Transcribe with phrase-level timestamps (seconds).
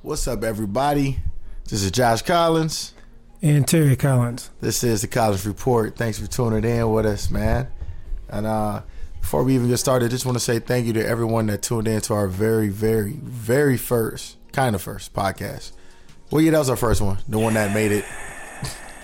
[0.00, 1.18] What's up, everybody?
[1.64, 2.94] This is Josh Collins.
[3.42, 4.48] And Terry Collins.
[4.60, 5.96] This is the Collins Report.
[5.96, 7.66] Thanks for tuning in with us, man.
[8.28, 8.82] And uh,
[9.20, 11.62] before we even get started, I just want to say thank you to everyone that
[11.62, 15.72] tuned in to our very, very, very first, kind of first podcast.
[16.30, 18.04] Well, yeah, that was our first one, the one that made it.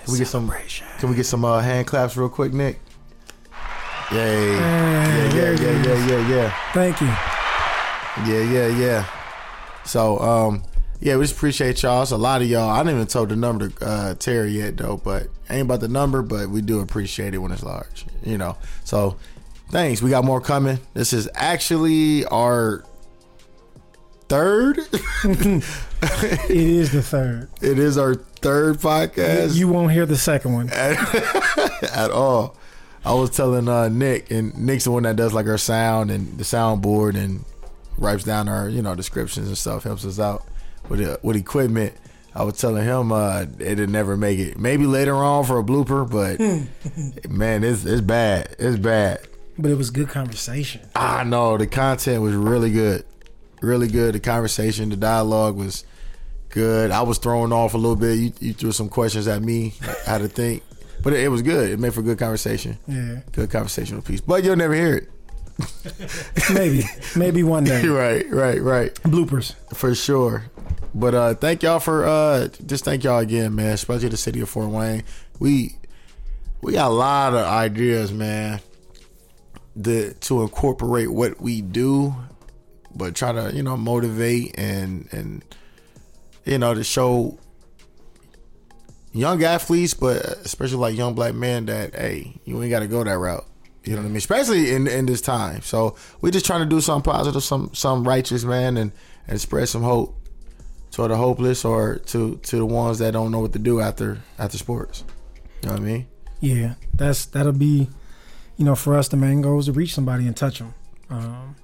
[0.05, 0.53] Can we get some?
[1.01, 2.79] Can we get some uh, hand claps real quick, Nick?
[4.13, 4.53] Yay!
[4.53, 6.73] Yeah, yeah, yeah, yeah, yeah, yeah.
[6.73, 7.09] Thank you.
[8.33, 9.07] Yeah, yeah, yeah.
[9.85, 10.63] So, um,
[11.05, 12.07] yeah, we just appreciate y'all.
[12.07, 14.79] So a lot of y'all, I didn't even told the number to uh, Terry yet
[14.79, 18.39] though, but ain't about the number, but we do appreciate it when it's large, you
[18.39, 18.57] know.
[18.85, 19.19] So,
[19.71, 20.01] thanks.
[20.01, 20.79] We got more coming.
[20.95, 22.85] This is actually our
[24.29, 24.81] third.
[26.07, 27.49] It is the third.
[27.63, 30.69] it is our third podcast You won't hear the second one.
[30.71, 32.57] at all.
[33.07, 36.37] I was telling uh, Nick, and Nick's the one that does like our sound and
[36.37, 37.45] the soundboard and
[37.97, 40.45] writes down our you know descriptions and stuff, helps us out
[40.89, 41.95] with uh, with equipment.
[42.37, 44.59] I was telling him uh, it'd never make it.
[44.59, 46.41] Maybe later on for a blooper, but
[47.31, 48.57] man, it's it's bad.
[48.59, 49.21] It's bad.
[49.57, 50.81] But it was good conversation.
[50.97, 53.05] I know the content was really good,
[53.63, 54.15] really good.
[54.15, 55.85] The conversation, the dialogue was
[56.49, 56.91] good.
[56.91, 58.19] I was thrown off a little bit.
[58.19, 59.75] You, you threw some questions at me.
[60.05, 60.65] Had to think,
[61.05, 61.71] but it, it was good.
[61.71, 62.79] It made for good conversation.
[62.89, 63.21] Yeah.
[63.31, 64.21] Good conversational piece.
[64.21, 65.11] But you'll never hear it.
[66.53, 66.85] Maybe.
[67.17, 67.87] Maybe one day.
[67.87, 68.95] right, right, right.
[69.03, 69.55] Bloopers.
[69.75, 70.45] For sure.
[70.95, 73.73] But uh thank y'all for uh just thank y'all again, man.
[73.73, 75.03] Especially the city of Fort Wayne.
[75.41, 75.77] We
[76.63, 78.61] we got a lot of ideas, man.
[79.75, 82.15] The to incorporate what we do,
[82.95, 85.45] but try to, you know, motivate and and
[86.45, 87.39] you know, to show
[89.13, 93.19] young athletes, but especially like young black men that hey, you ain't gotta go that
[93.19, 93.45] route.
[93.83, 94.17] You know what I mean?
[94.19, 95.61] Especially in in this time.
[95.63, 98.93] So we just trying to do something positive, some some righteous, man, and
[99.27, 100.24] and spread some hope
[100.95, 104.21] to the hopeless or to to the ones that don't know what to do after
[104.39, 105.05] after sports.
[105.63, 106.07] You know what I mean?
[106.41, 106.75] Yeah.
[106.93, 107.89] That's that'll be,
[108.57, 110.75] you know, for us the main goal is to reach somebody and touch them.
[111.11, 111.57] Um,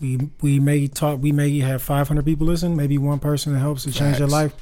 [0.00, 1.20] we we may talk.
[1.20, 2.76] We may have 500 people listen.
[2.76, 4.52] Maybe one person that helps to change their life.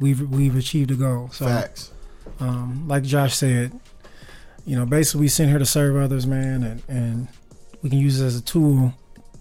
[0.00, 1.30] We've we've achieved a goal.
[1.32, 1.92] So, Facts.
[2.40, 3.78] um, like Josh said,
[4.66, 7.28] you know, basically we sent here to serve others, man, and and
[7.82, 8.92] we can use it as a tool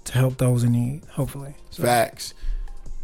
[0.04, 1.06] to help those in need.
[1.06, 1.56] Hopefully.
[1.72, 2.34] So, Facts.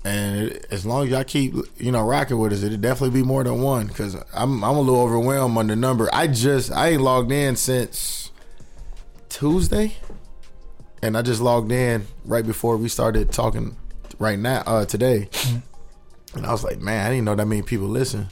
[0.06, 3.44] And as long as y'all keep, you know, rocking with us, it'll definitely be more
[3.44, 3.88] than one.
[3.88, 6.10] Because I'm, I'm a little overwhelmed on the number.
[6.14, 8.32] I just, I ain't logged in since
[9.28, 9.98] Tuesday,
[11.02, 13.76] and I just logged in right before we started talking.
[14.18, 15.30] Right now, uh, today,
[16.34, 18.28] and I was like, man, I didn't know that many people listen.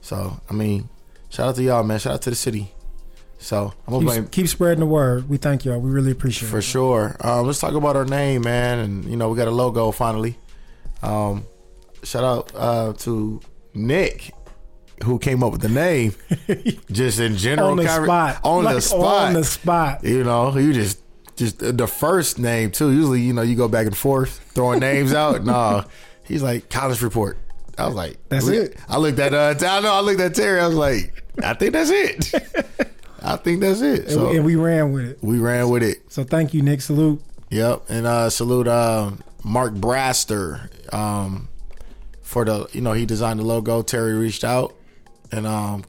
[0.00, 0.88] So, I mean,
[1.30, 2.00] shout out to y'all, man.
[2.00, 2.72] Shout out to the city.
[3.38, 5.28] So I'm gonna blame keep, keep spreading the word.
[5.28, 5.78] We thank y'all.
[5.78, 6.62] We really appreciate for it.
[6.62, 7.16] For sure.
[7.20, 10.38] Um, let's talk about our name, man, and you know we got a logo finally.
[11.02, 11.46] Um,
[12.02, 13.40] shout out uh, to
[13.74, 14.32] Nick,
[15.04, 16.14] who came up with the name,
[16.92, 17.70] just in general.
[17.70, 18.40] On the conver- spot.
[18.44, 19.26] On the spot.
[19.28, 20.04] On the spot.
[20.04, 21.00] you know, you just
[21.36, 22.92] just the first name too.
[22.92, 25.42] Usually, you know, you go back and forth throwing names out.
[25.44, 25.84] No,
[26.24, 27.38] he's like Collins report.
[27.78, 28.76] I was like, That's look- it.
[28.88, 30.60] I looked at uh, I know I looked at Terry.
[30.60, 32.34] I was like, I think that's it.
[33.24, 34.00] I think that's it.
[34.00, 35.18] And, So we, and we ran with it.
[35.22, 35.98] we ran with it.
[36.12, 36.80] So thank you, Nick.
[36.82, 37.22] Salute.
[37.50, 39.12] Yep, and uh, salute uh,
[39.44, 41.48] Mark Braster um,
[42.22, 43.82] for the you know he designed the logo.
[43.82, 44.74] Terry reached out,
[45.30, 45.84] and um,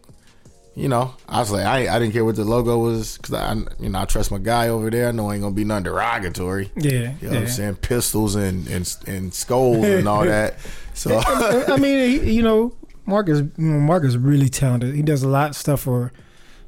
[0.76, 3.54] you know I was like I I didn't care what the logo was because I
[3.80, 5.08] you know I trust my guy over there.
[5.10, 6.72] I know ain't gonna be nothing derogatory.
[6.76, 7.14] Yeah.
[7.22, 7.42] You know what.
[7.44, 7.76] I'm saying?
[7.76, 10.56] Pistols and and and skulls and all that.
[10.96, 12.72] So I mean, you know,
[13.08, 14.94] Mark is you know, Mark is really talented.
[14.94, 16.12] He does a lot of stuff for,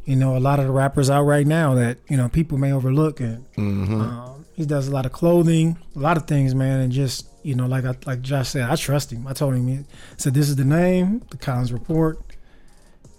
[0.03, 2.71] you know, a lot of the rappers out right now that you know people may
[2.71, 3.19] overlook.
[3.19, 4.01] And Mm-hmm.
[4.01, 6.79] um, he does a lot of clothing, a lot of things, man.
[6.79, 9.27] And just you know, like I, like Josh said, I trust him.
[9.27, 9.85] I told him,
[10.17, 12.19] said, "This is the name, the Collins Report."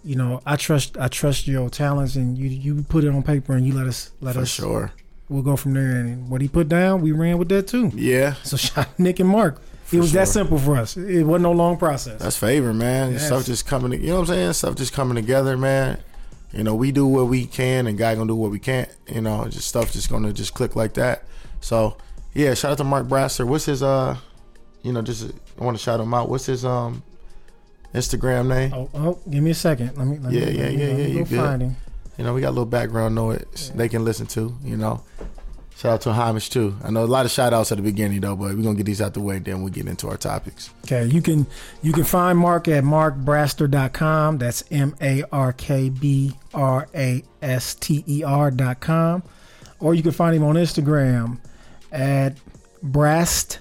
[0.05, 3.55] You know, I trust I trust your talents, and you you put it on paper,
[3.55, 4.49] and you let us let for us.
[4.49, 4.93] sure,
[5.29, 5.97] We'll go from there.
[5.97, 7.91] And what he put down, we ran with that too.
[7.95, 9.61] yeah, So shout out Nick and Mark.
[9.93, 10.97] it was that simple for us.
[10.97, 12.21] It wasn't no long process.
[12.21, 13.13] that's favor, man.
[13.13, 13.27] Yes.
[13.27, 13.93] Stuff just coming.
[14.01, 14.53] You know what I'm saying?
[14.53, 15.99] Stuff just coming together, man.
[16.53, 18.89] You know, we do what we can, and God gonna do what we can't.
[19.13, 21.25] You know, just stuff just gonna just click like that.
[21.61, 21.97] So,
[22.35, 23.47] yeah, shout out to Mark Braster.
[23.47, 24.17] What's his uh,
[24.83, 26.29] you know, just I want to shout him out.
[26.29, 27.03] What's his um,
[27.95, 28.73] Instagram name?
[28.75, 29.97] Oh, oh, give me a second.
[29.97, 30.19] Let me.
[30.19, 31.41] Let Yeah, me, yeah, me, yeah, yeah, Go you good.
[31.41, 31.77] find him.
[32.19, 34.55] You know, we got a little background noise they can listen to.
[34.65, 35.03] You know,
[35.77, 36.75] shout out to Hamish too.
[36.83, 38.87] I know a lot of shout outs at the beginning though, but we're gonna get
[38.87, 39.39] these out the way.
[39.39, 40.71] Then we'll get into our topics.
[40.85, 41.47] Okay, you can
[41.83, 44.39] you can find Mark at markbraster.com.
[44.39, 44.65] That's
[47.47, 49.23] M-A-R-K-B-R-A-S-T-E-R dot com.
[49.79, 51.39] Or you can find him on Instagram
[51.93, 52.35] at
[52.83, 53.59] Brast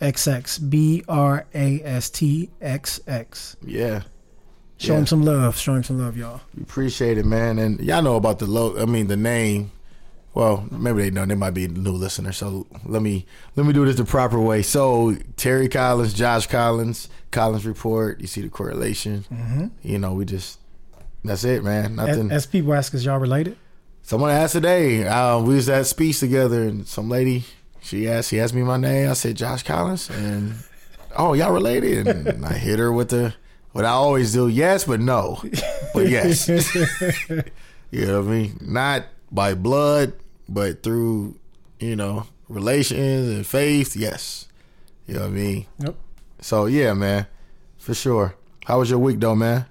[0.00, 3.56] XX B R A S T X X.
[3.64, 4.02] Yeah.
[4.78, 4.98] Show Yeah.
[5.00, 5.56] him some love.
[5.56, 6.40] Show him some love, y'all.
[6.56, 7.58] We appreciate it, man.
[7.58, 8.76] And y'all know about the low.
[8.80, 9.70] I mean, the name.
[10.34, 11.26] Well, maybe they know.
[11.26, 12.38] They might be new listeners.
[12.38, 14.62] So let me let me do this the proper way.
[14.62, 18.20] So Terry Collins, Josh Collins, Collins report.
[18.20, 19.24] You see the correlation.
[19.30, 19.66] Mm-hmm.
[19.82, 20.58] You know, we just
[21.24, 21.98] that's it, man.
[21.98, 22.30] As, Nothing.
[22.30, 23.56] as people ask, is y'all related?
[24.02, 25.06] Someone asked today.
[25.06, 27.44] Uh, we was at speech together, and some lady
[27.82, 28.30] she asked.
[28.30, 29.10] She asked me my name.
[29.10, 30.54] I said Josh Collins, and
[31.16, 32.08] oh, y'all related?
[32.08, 33.34] And I hit her with the
[33.72, 34.48] what I always do.
[34.48, 35.42] Yes, but no,
[35.94, 36.48] but yes.
[37.92, 38.56] You know what I mean?
[38.62, 40.14] Not by blood,
[40.48, 41.38] but through,
[41.78, 43.96] you know, relations and faith.
[43.96, 44.48] Yes.
[45.06, 45.66] You know what I mean?
[45.78, 45.94] Yep.
[46.40, 47.26] So, yeah, man.
[47.78, 48.36] For sure.
[48.64, 49.66] How was your week, though, man?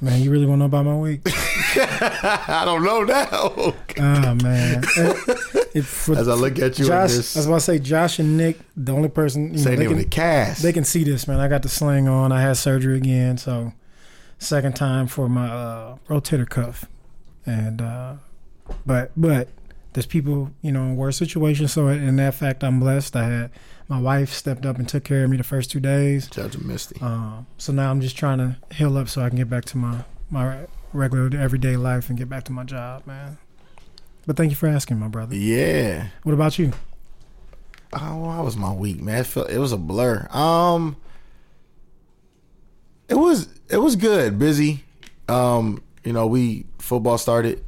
[0.00, 1.22] Man, you really want to know about my week?
[1.26, 3.28] I don't know now.
[3.32, 4.82] oh man.
[5.82, 8.36] For As I look at you Josh, this, I was about to say Josh and
[8.36, 10.62] Nick, the only person you know, they can, the cast.
[10.62, 11.40] they can see this, man.
[11.40, 12.30] I got the sling on.
[12.30, 13.72] I had surgery again, so
[14.38, 16.84] second time for my uh, rotator cuff,
[17.44, 18.14] and uh,
[18.86, 19.48] but but
[19.92, 21.72] there's people you know in worse situations.
[21.72, 23.16] So in that fact, I'm blessed.
[23.16, 23.50] I had
[23.88, 26.28] my wife stepped up and took care of me the first two days.
[26.28, 27.00] Judge Misty.
[27.00, 29.78] Um, so now I'm just trying to heal up so I can get back to
[29.78, 33.38] my my regular everyday life and get back to my job, man.
[34.26, 35.34] But thank you for asking, my brother.
[35.34, 36.08] Yeah.
[36.22, 36.72] What about you?
[37.94, 39.20] Oh, how was my week, man?
[39.20, 40.28] It, felt, it was a blur.
[40.30, 40.96] Um,
[43.08, 44.38] it was it was good.
[44.38, 44.84] Busy.
[45.28, 47.64] Um, you know, we football started,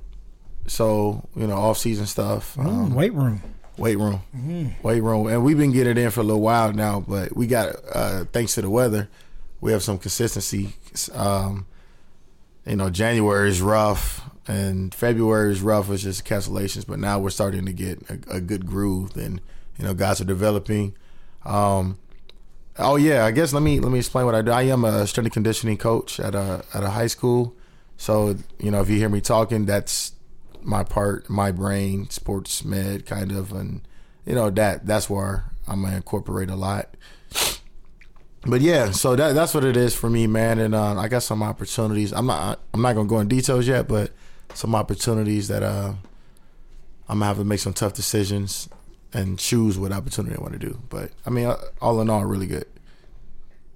[0.70, 2.54] so you know, off season stuff.
[2.56, 3.42] Mm, Um, weight room.
[3.76, 4.82] weight room, Mm.
[4.82, 7.00] weight room, and we've been getting it in for a little while now.
[7.06, 9.08] But we got uh, thanks to the weather,
[9.60, 10.74] we have some consistency.
[11.14, 11.66] Um,
[12.66, 15.90] you know, January is rough, and February is rough.
[15.90, 19.40] It's just cancellations, but now we're starting to get a, a good groove, and
[19.78, 20.94] you know, guys are developing.
[21.44, 21.98] Um,
[22.78, 24.50] oh yeah, I guess let me let me explain what I do.
[24.52, 27.54] I am a strength and conditioning coach at a at a high school.
[27.96, 30.12] So you know, if you hear me talking, that's
[30.64, 33.82] my part, my brain, sports med kind of, and
[34.24, 36.96] you know that that's where I'm gonna incorporate a lot.
[38.46, 40.58] But yeah, so that that's what it is for me, man.
[40.58, 42.12] And uh, I got some opportunities.
[42.12, 44.12] I'm not I'm not gonna go in details yet, but
[44.54, 45.94] some opportunities that uh,
[47.08, 48.68] I'm gonna have to make some tough decisions
[49.12, 50.78] and choose what opportunity I want to do.
[50.88, 52.66] But I mean, all in all, really good.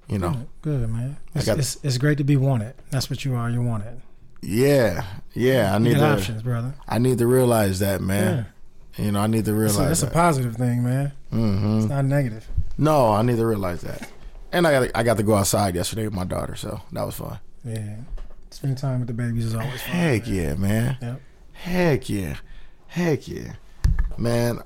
[0.08, 1.16] You know, Good, man.
[1.34, 2.74] It's, it's, it's great to be wanted.
[2.90, 3.48] That's what you are.
[3.48, 4.02] You're wanted.
[4.44, 5.74] Yeah, yeah.
[5.74, 6.74] I need to options, brother.
[6.86, 8.46] I need to realize that, man.
[8.96, 9.04] Yeah.
[9.04, 11.12] You know, I need to That's realize a, that's a positive thing, man.
[11.32, 11.78] Mm-hmm.
[11.78, 12.46] It's not negative.
[12.78, 14.08] No, I need to realize that.
[14.52, 17.16] And I got I got to go outside yesterday with my daughter, so that was
[17.16, 17.38] fun.
[17.64, 17.96] Yeah.
[18.50, 19.90] Spending time with the babies is always fun.
[19.90, 20.34] Heck man.
[20.34, 20.98] yeah, man.
[21.02, 21.20] Yep.
[21.54, 22.36] Heck yeah.
[22.86, 23.54] Heck yeah.
[24.16, 24.60] Man,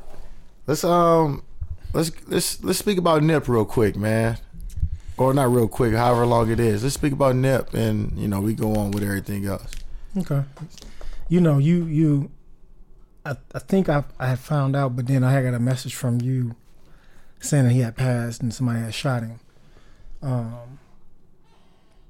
[0.66, 1.42] let's um
[1.94, 4.36] let's let's let's speak about Nip real quick, man.
[5.18, 6.82] Or not real quick, however long it is.
[6.82, 9.72] Let's speak about Nip and you know, we go on with everything else.
[10.16, 10.42] Okay.
[11.28, 12.30] You know, you you.
[13.26, 16.20] I I think I I had found out, but then I got a message from
[16.20, 16.54] you
[17.40, 19.40] saying that he had passed and somebody had shot him.
[20.22, 20.78] Um.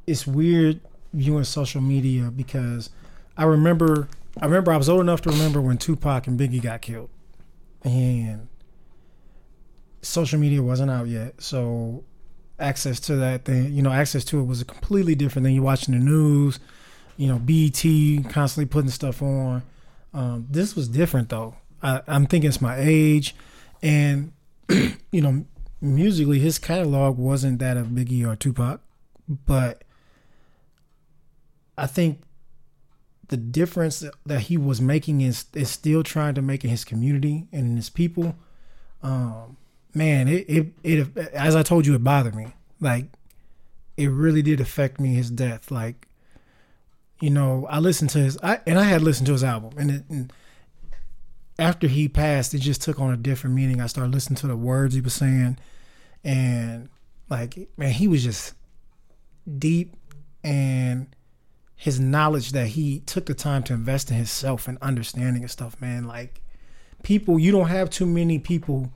[0.07, 0.81] It's weird
[1.13, 2.91] viewing social media because
[3.37, 4.09] I remember
[4.41, 7.11] I remember I was old enough to remember when Tupac and Biggie got killed,
[7.83, 8.49] and
[10.03, 12.05] social media wasn't out yet, so
[12.59, 15.63] access to that thing, you know, access to it was a completely different than you
[15.63, 16.59] watching the news
[17.19, 19.63] you know, BET constantly putting stuff on.
[20.15, 21.57] Um, this was different though.
[21.83, 23.35] I, I'm thinking it's my age,
[23.83, 24.33] and
[24.69, 25.45] you know,
[25.83, 28.81] musically his catalog wasn't that of Biggie or Tupac,
[29.29, 29.83] but
[31.77, 32.23] I think
[33.29, 37.49] the difference that he was making is is still trying to make in his community
[37.53, 38.37] and in his people.
[39.03, 39.57] Um,
[39.95, 42.49] man, it, it it as I told you, it bothered me.
[42.81, 43.07] Like,
[43.97, 45.15] it really did affect me.
[45.15, 46.09] His death, like
[47.21, 49.91] you know, I listened to his, I, and I had listened to his album, and,
[49.91, 50.33] it, and
[51.59, 53.81] after he passed, it just took on a different meaning.
[53.81, 55.59] I started listening to the words he was saying,
[56.23, 56.89] and
[57.29, 58.55] like, man, he was just
[59.59, 59.97] deep,
[60.45, 61.09] and
[61.75, 65.81] his knowledge that he took the time to invest in himself and understanding and stuff,
[65.81, 66.05] man.
[66.05, 66.41] Like,
[67.03, 68.93] people, you don't have too many people,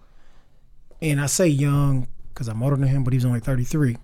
[1.02, 3.98] and I say young because I'm older than him, but he's only 33.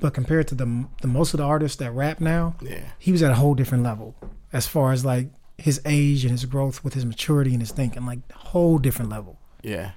[0.00, 2.82] But compared to the the most of the artists that rap now, Yeah.
[2.98, 4.14] he was at a whole different level
[4.52, 8.04] as far as like his age and his growth with his maturity and his thinking,
[8.06, 9.38] like whole different level.
[9.62, 9.92] Yeah.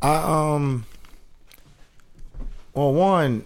[0.00, 0.14] I
[0.54, 0.86] um
[2.74, 3.44] well one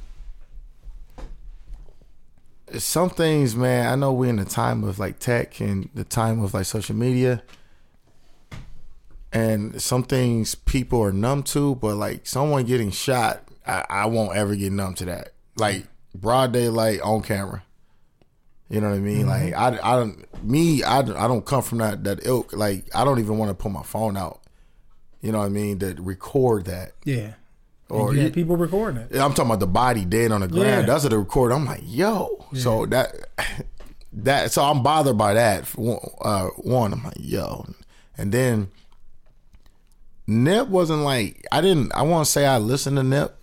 [2.78, 6.42] some things, man, I know we're in the time of like tech and the time
[6.42, 7.42] of like social media.
[9.40, 14.36] And some things people are numb to, but like someone getting shot, I, I won't
[14.36, 15.32] ever get numb to that.
[15.56, 17.62] Like broad daylight on camera.
[18.68, 19.26] You know what I mean?
[19.26, 22.52] Like I, I don't me I, don't- I don't come from that that ilk.
[22.52, 24.40] Like I don't even want to put my phone out.
[25.20, 25.78] You know what I mean?
[25.80, 26.92] To record that.
[27.04, 27.32] Yeah.
[27.88, 29.12] Or you people recording it.
[29.16, 30.66] I'm talking about the body dead on the ground.
[30.66, 30.82] Yeah.
[30.82, 31.52] That's what the record.
[31.52, 32.44] I'm like, yo.
[32.54, 33.14] So that
[34.12, 35.64] that so I'm bothered by that.
[35.78, 37.66] Uh, one, I'm like, yo,
[38.18, 38.68] and then
[40.26, 41.92] Nip wasn't like I didn't.
[41.94, 43.36] I want to say I listened to Nip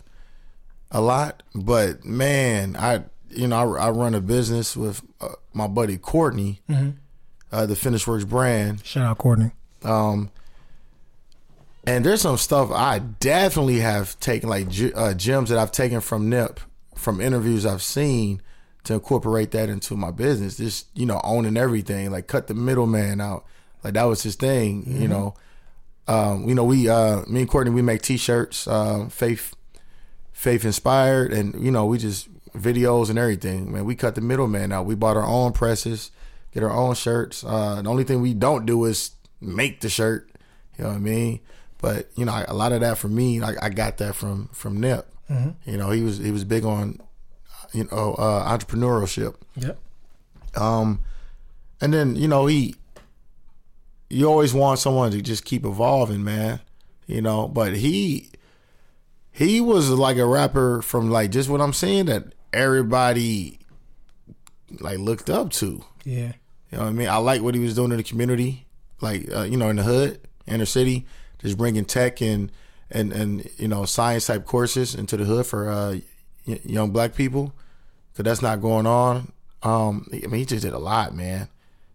[0.91, 5.67] a lot, but man, I you know I, I run a business with uh, my
[5.67, 6.61] buddy Courtney,
[7.51, 8.85] uh, the Finish Works brand.
[8.85, 9.51] Shout out Courtney.
[9.83, 10.29] Um,
[11.85, 16.29] and there's some stuff I definitely have taken, like uh, gems that I've taken from
[16.29, 16.59] Nip,
[16.95, 18.41] from interviews I've seen,
[18.85, 20.57] to incorporate that into my business.
[20.57, 23.45] Just you know, owning everything, like cut the middleman out.
[23.83, 25.35] Like that was his thing, you know.
[26.07, 29.55] Um, you know, we, uh, me and Courtney, we make T-shirts, uh, faith,
[30.31, 33.71] faith inspired, and you know, we just videos and everything.
[33.71, 34.85] Man, we cut the middleman out.
[34.85, 36.11] We bought our own presses,
[36.53, 37.43] get our own shirts.
[37.43, 40.29] Uh, the only thing we don't do is make the shirt.
[40.77, 41.39] You know what I mean?
[41.79, 44.79] But you know, a lot of that from me, I, I got that from from
[44.79, 45.07] Nip.
[45.65, 46.99] You know, he was he was big on
[47.73, 49.35] you know uh, entrepreneurship.
[49.55, 49.77] Yep.
[50.55, 51.03] Um,
[51.81, 52.75] and then you know he,
[54.13, 56.59] you always want someone to just keep evolving, man.
[57.07, 58.29] You know, but he,
[59.31, 63.59] he was like a rapper from like just what I'm saying that everybody
[64.79, 65.83] like looked up to.
[66.05, 66.33] Yeah.
[66.71, 67.09] You know what I mean?
[67.09, 68.65] I like what he was doing in the community,
[69.01, 71.05] like uh, you know, in the hood, inner city,
[71.39, 72.51] just bringing tech and
[72.89, 75.97] and and you know science type courses into the hood for uh,
[76.45, 77.53] young black people,
[78.11, 79.31] because that's not going on.
[79.61, 81.47] Um, I mean, he just did a lot, man.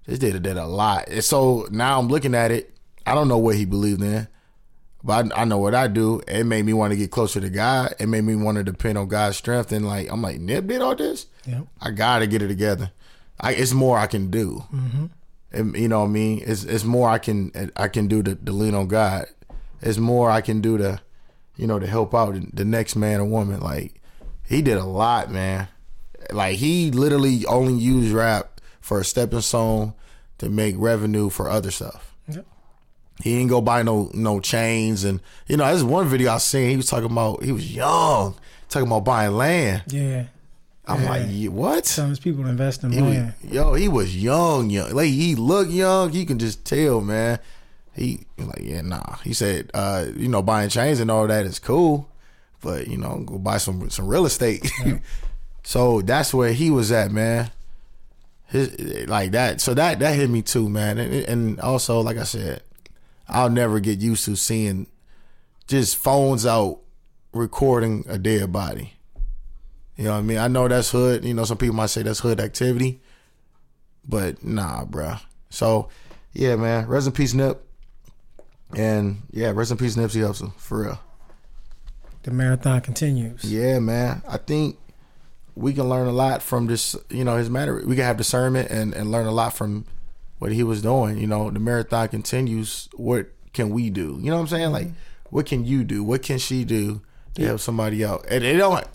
[0.09, 1.09] Just did did a lot.
[1.09, 2.75] And so now I'm looking at it.
[3.07, 4.27] I don't know what he believed in,
[5.05, 6.23] but I, I know what I do.
[6.27, 7.95] It made me want to get closer to God.
[7.99, 9.73] It made me want to depend on God's strength.
[9.73, 11.27] And like, I'm like, Nip did all this.
[11.47, 11.67] Yep.
[11.81, 12.91] I gotta get it together.
[13.41, 14.65] I, it's more I can do.
[14.73, 15.07] Mm-hmm.
[15.53, 16.43] And, you know what I mean?
[16.45, 19.27] It's it's more I can I can do to, to lean on God.
[19.81, 21.01] It's more I can do to,
[21.57, 23.61] you know, to help out the next man or woman.
[23.61, 24.01] Like
[24.47, 25.69] he did a lot, man.
[26.31, 29.93] Like he literally only used rap for a stepping stone
[30.39, 32.15] to make revenue for other stuff.
[33.21, 36.71] He didn't go buy no no chains and you know, there's one video I seen.
[36.71, 38.37] He was talking about he was young,
[38.69, 39.83] talking about buying land.
[39.89, 40.27] Yeah.
[40.87, 41.11] I'm Yeah.
[41.11, 41.85] like, what?
[41.87, 43.35] Some people invest in He was, land.
[43.43, 44.93] yo, he was young, young.
[44.93, 46.13] Like he looked young.
[46.13, 47.41] You can just tell, man.
[47.93, 49.17] He like, yeah, nah.
[49.25, 52.09] He said, uh, you know, buying chains and all that is cool,
[52.61, 54.71] but you know, go buy some some real estate.
[55.65, 57.51] so that's where he was at, man.
[58.49, 59.61] His like that.
[59.61, 60.99] So that that hit me too, man.
[60.99, 62.63] And, and also, like I said,
[63.29, 64.87] I'll never get used to seeing
[65.67, 66.81] just phones out
[67.33, 68.95] recording a dead body.
[69.97, 70.39] You know what I mean?
[70.39, 71.25] I know that's hood.
[71.25, 73.01] You know, some people might say that's hood activity,
[74.07, 75.21] but nah, bruh.
[75.51, 75.89] So,
[76.33, 76.87] yeah, man.
[76.87, 77.63] Rest in peace, Nip.
[78.75, 81.01] And yeah, rest in peace, Nipsey Hussle, for real.
[82.23, 83.45] The marathon continues.
[83.45, 84.23] Yeah, man.
[84.29, 84.79] I think
[85.59, 86.97] we can learn a lot from this.
[87.11, 87.83] You know, his matter.
[87.85, 89.85] We can have discernment and and learn a lot from
[90.39, 91.19] what he was doing.
[91.19, 92.89] You know, the marathon continues.
[92.95, 94.19] What can we do?
[94.21, 94.71] You know what I'm saying?
[94.71, 94.97] Like, mm-hmm.
[95.31, 96.05] what can you do?
[96.05, 97.03] What can she do
[97.35, 98.25] to help somebody out?
[98.31, 98.87] And it don't.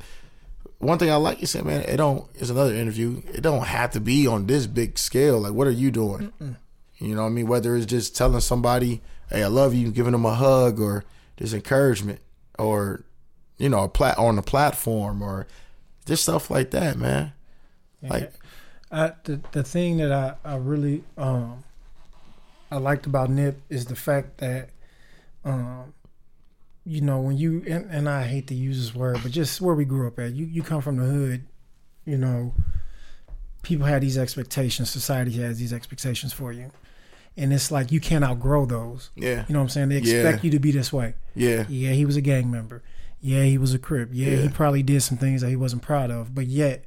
[0.80, 1.82] One thing I like you said, man.
[1.82, 2.26] It don't.
[2.36, 3.22] It's another interview.
[3.34, 5.42] It don't have to be on this big scale.
[5.42, 6.34] Like, what are you doing?
[6.98, 7.48] You know what I mean?
[7.48, 11.04] Whether it's just telling somebody, "Hey, I love you," giving them a hug, or
[11.38, 12.20] just encouragement,
[12.58, 13.04] or
[13.58, 15.48] you know, a plat on a platform, or
[16.06, 17.34] just stuff like that, man.
[18.02, 18.34] Like,
[18.92, 21.64] I, the the thing that I, I really um
[22.70, 24.70] I liked about Nip is the fact that
[25.46, 25.94] um
[26.86, 29.74] you know when you and, and I hate to use this word but just where
[29.74, 31.44] we grew up at you you come from the hood
[32.06, 32.54] you know
[33.62, 36.70] people have these expectations society has these expectations for you.
[37.36, 39.10] And it's like you can't outgrow those.
[39.16, 39.90] Yeah, you know what I'm saying?
[39.90, 40.42] They expect Yeah.
[40.44, 41.16] you to be this way.
[41.34, 42.84] Yeah, yeah he was a gang member
[43.24, 46.12] yeah he was a crip yeah, he probably did some things that he wasn't proud
[46.12, 46.86] of but yet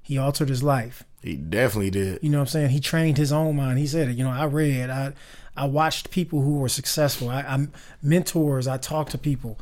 [0.00, 2.18] he altered his life he definitely did.
[2.22, 2.70] you know what I'm saying?
[2.70, 3.78] He trained his own mind.
[3.78, 4.16] He said it.
[4.16, 5.12] You know, I read, I
[5.56, 7.28] I watched people who were successful.
[7.28, 7.66] I, I
[8.02, 8.66] mentors.
[8.66, 9.58] I talked to people.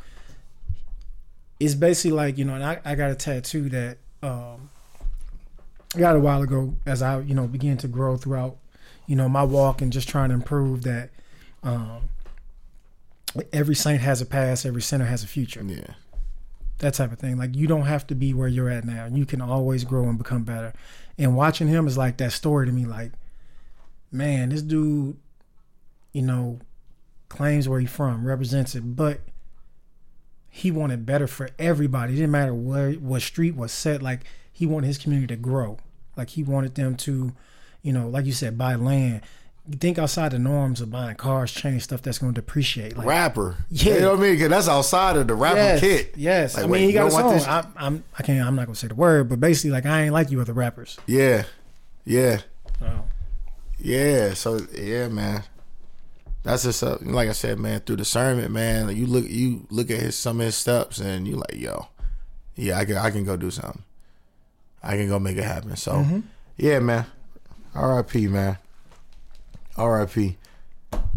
[1.59, 4.69] It's basically like you know, and I, I got a tattoo that um,
[5.95, 8.55] I got a while ago as I you know began to grow throughout
[9.05, 11.09] you know my walk and just trying to improve that.
[11.61, 12.03] Um,
[13.51, 14.65] every saint has a past.
[14.65, 15.95] Every sinner has a future Yeah,
[16.79, 17.37] that type of thing.
[17.37, 19.07] Like you don't have to be where you're at now.
[19.11, 20.73] You can always grow and become better.
[21.17, 22.85] And watching him is like that story to me.
[22.85, 23.11] Like,
[24.11, 25.17] man, this dude,
[26.13, 26.59] you know,
[27.27, 29.21] claims where he's from, represents it, but
[30.49, 32.13] he wanted better for everybody.
[32.13, 34.01] It didn't matter where what street was set.
[34.01, 34.21] Like
[34.51, 35.77] he wanted his community to grow.
[36.17, 37.33] Like he wanted them to,
[37.81, 39.21] you know, like you said, buy land.
[39.79, 42.97] Think outside the norms of buying cars, chains, stuff that's going to depreciate.
[42.97, 43.57] Like rapper.
[43.69, 43.93] Yeah.
[43.95, 44.31] You know what I mean?
[44.33, 46.13] Because that's outside of the rapper yes, kit.
[46.17, 46.55] yes.
[46.55, 47.33] Like, I wait, mean, he you got a song.
[47.33, 48.45] this- I, I'm I can't.
[48.47, 50.97] I'm not gonna say the word, but basically, like I ain't like you other rappers.
[51.05, 51.43] Yeah.
[52.05, 52.41] Yeah.
[52.81, 53.03] Oh.
[53.77, 54.33] Yeah.
[54.33, 55.43] So yeah, man.
[56.43, 57.81] That's just uh, like I said, man.
[57.81, 58.87] Through discernment, man.
[58.87, 61.89] Like, you look, you look at his some of his steps, and you like, yo,
[62.55, 63.83] yeah, I can, I can go do something.
[64.81, 65.75] I can go make it happen.
[65.75, 66.19] So, Mm-hmm.
[66.57, 67.05] yeah, man.
[67.75, 68.27] R.I.P.
[68.29, 68.57] Man.
[69.79, 70.37] R.I.P.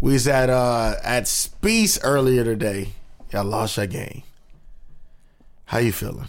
[0.00, 2.90] We was at uh at Speece earlier today.
[3.32, 4.22] Y'all lost your game.
[5.66, 6.28] How you feeling?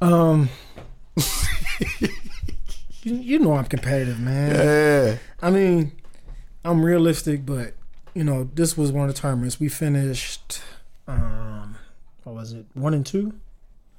[0.00, 0.48] Um,
[2.00, 2.08] you,
[3.02, 4.54] you know I'm competitive, man.
[4.54, 5.18] Yeah.
[5.40, 5.92] I mean,
[6.64, 7.74] I'm realistic, but
[8.14, 9.60] you know, this was one of the tournaments.
[9.60, 10.60] We finished,
[11.06, 11.76] um,
[12.24, 13.34] what was it, one and two?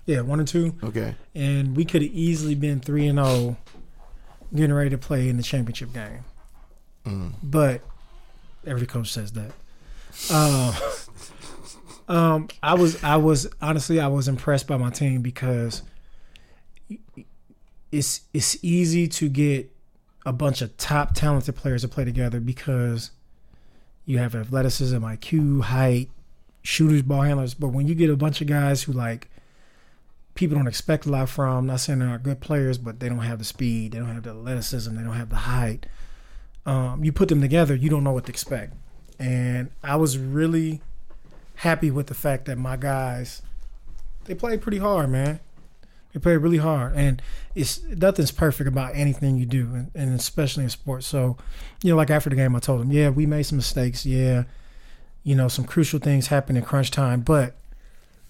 [0.05, 1.15] Yeah, one and two, Okay.
[1.35, 3.57] and we could have easily been three and zero,
[4.53, 6.23] getting ready to play in the championship game.
[7.05, 7.33] Mm.
[7.43, 7.81] But
[8.65, 9.51] every coach says that.
[10.31, 10.73] Um,
[12.15, 15.83] um, I was, I was honestly, I was impressed by my team because
[17.91, 19.71] it's it's easy to get
[20.25, 23.11] a bunch of top talented players to play together because
[24.05, 26.09] you have athleticism, IQ, height,
[26.61, 27.53] shooters, ball handlers.
[27.53, 29.29] But when you get a bunch of guys who like
[30.39, 33.19] people don't expect a lot from, not saying they're not good players, but they don't
[33.19, 35.85] have the speed, they don't have the athleticism, they don't have the height.
[36.65, 38.73] Um, you put them together, you don't know what to expect.
[39.19, 40.79] And I was really
[41.55, 43.41] happy with the fact that my guys
[44.23, 45.41] they played pretty hard, man.
[46.13, 47.21] They played really hard, and
[47.53, 51.05] it's nothing's perfect about anything you do, and, and especially in sports.
[51.05, 51.35] So,
[51.83, 54.05] you know, like after the game, I told them, yeah, we made some mistakes.
[54.05, 54.45] Yeah,
[55.23, 57.58] you know, some crucial things happened in crunch time, but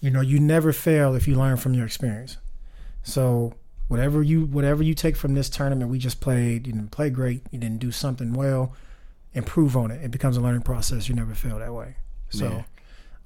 [0.00, 2.38] you know, you never fail if you learn from your experience.
[3.02, 3.54] So,
[3.88, 6.66] whatever you whatever you take from this tournament, we just played.
[6.66, 7.42] You didn't play great.
[7.50, 8.74] You didn't do something well.
[9.34, 10.02] Improve on it.
[10.02, 11.08] It becomes a learning process.
[11.08, 11.96] You never fail that way.
[12.30, 12.48] So.
[12.48, 12.62] Yeah.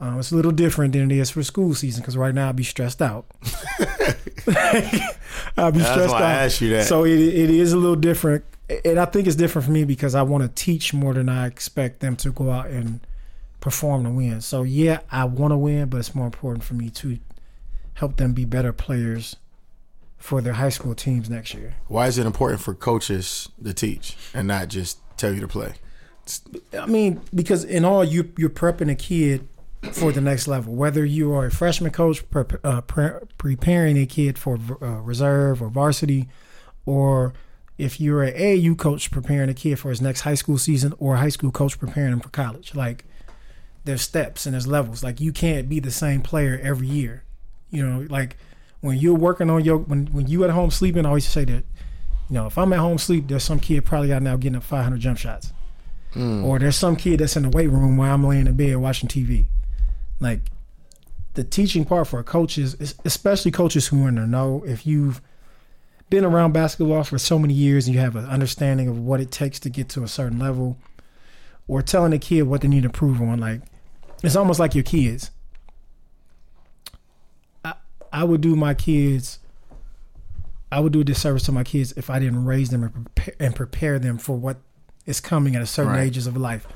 [0.00, 2.56] Um, it's a little different than it is for school season because right now I'd
[2.56, 3.26] be stressed out.
[4.46, 6.22] I'd be That's stressed out.
[6.22, 6.86] I asked you that.
[6.86, 8.44] So it, it is a little different,
[8.84, 11.46] and I think it's different for me because I want to teach more than I
[11.46, 13.00] expect them to go out and
[13.64, 14.42] perform to win.
[14.42, 17.18] So yeah, I want to win, but it's more important for me to
[17.94, 19.36] help them be better players
[20.18, 21.74] for their high school teams next year.
[21.88, 25.76] Why is it important for coaches to teach and not just tell you to play?
[26.78, 29.48] I mean, because in all, you you're prepping a kid
[29.92, 30.74] for the next level.
[30.74, 35.62] Whether you are a freshman coach prep, uh, pre- preparing a kid for uh, reserve
[35.62, 36.28] or varsity,
[36.84, 37.32] or
[37.78, 41.14] if you're an AAU coach preparing a kid for his next high school season, or
[41.14, 43.06] a high school coach preparing him for college, like
[43.84, 45.02] there's steps and there's levels.
[45.02, 47.24] Like you can't be the same player every year.
[47.70, 48.36] You know, like
[48.80, 51.64] when you're working on your when when you at home sleeping, I always say that.
[52.30, 54.62] You know, if I'm at home sleep, there's some kid probably out now getting up
[54.62, 55.52] 500 jump shots
[56.14, 56.44] hmm.
[56.44, 59.08] or there's some kid that's in the weight room while I'm laying in bed watching
[59.08, 59.44] TV.
[60.20, 60.40] Like
[61.34, 65.20] the teaching part for coaches, es- especially coaches who are in the know, if you've
[66.08, 69.30] been around basketball for so many years and you have an understanding of what it
[69.30, 70.78] takes to get to a certain level,
[71.66, 73.62] or telling a kid what they need to improve on, like
[74.26, 75.30] it's almost like your kids.
[77.64, 77.74] I
[78.12, 79.38] I would do my kids.
[80.72, 83.34] I would do a disservice to my kids if I didn't raise them and prepare,
[83.38, 84.56] and prepare them for what
[85.06, 86.02] is coming at a certain Right.
[86.06, 86.66] ages of life.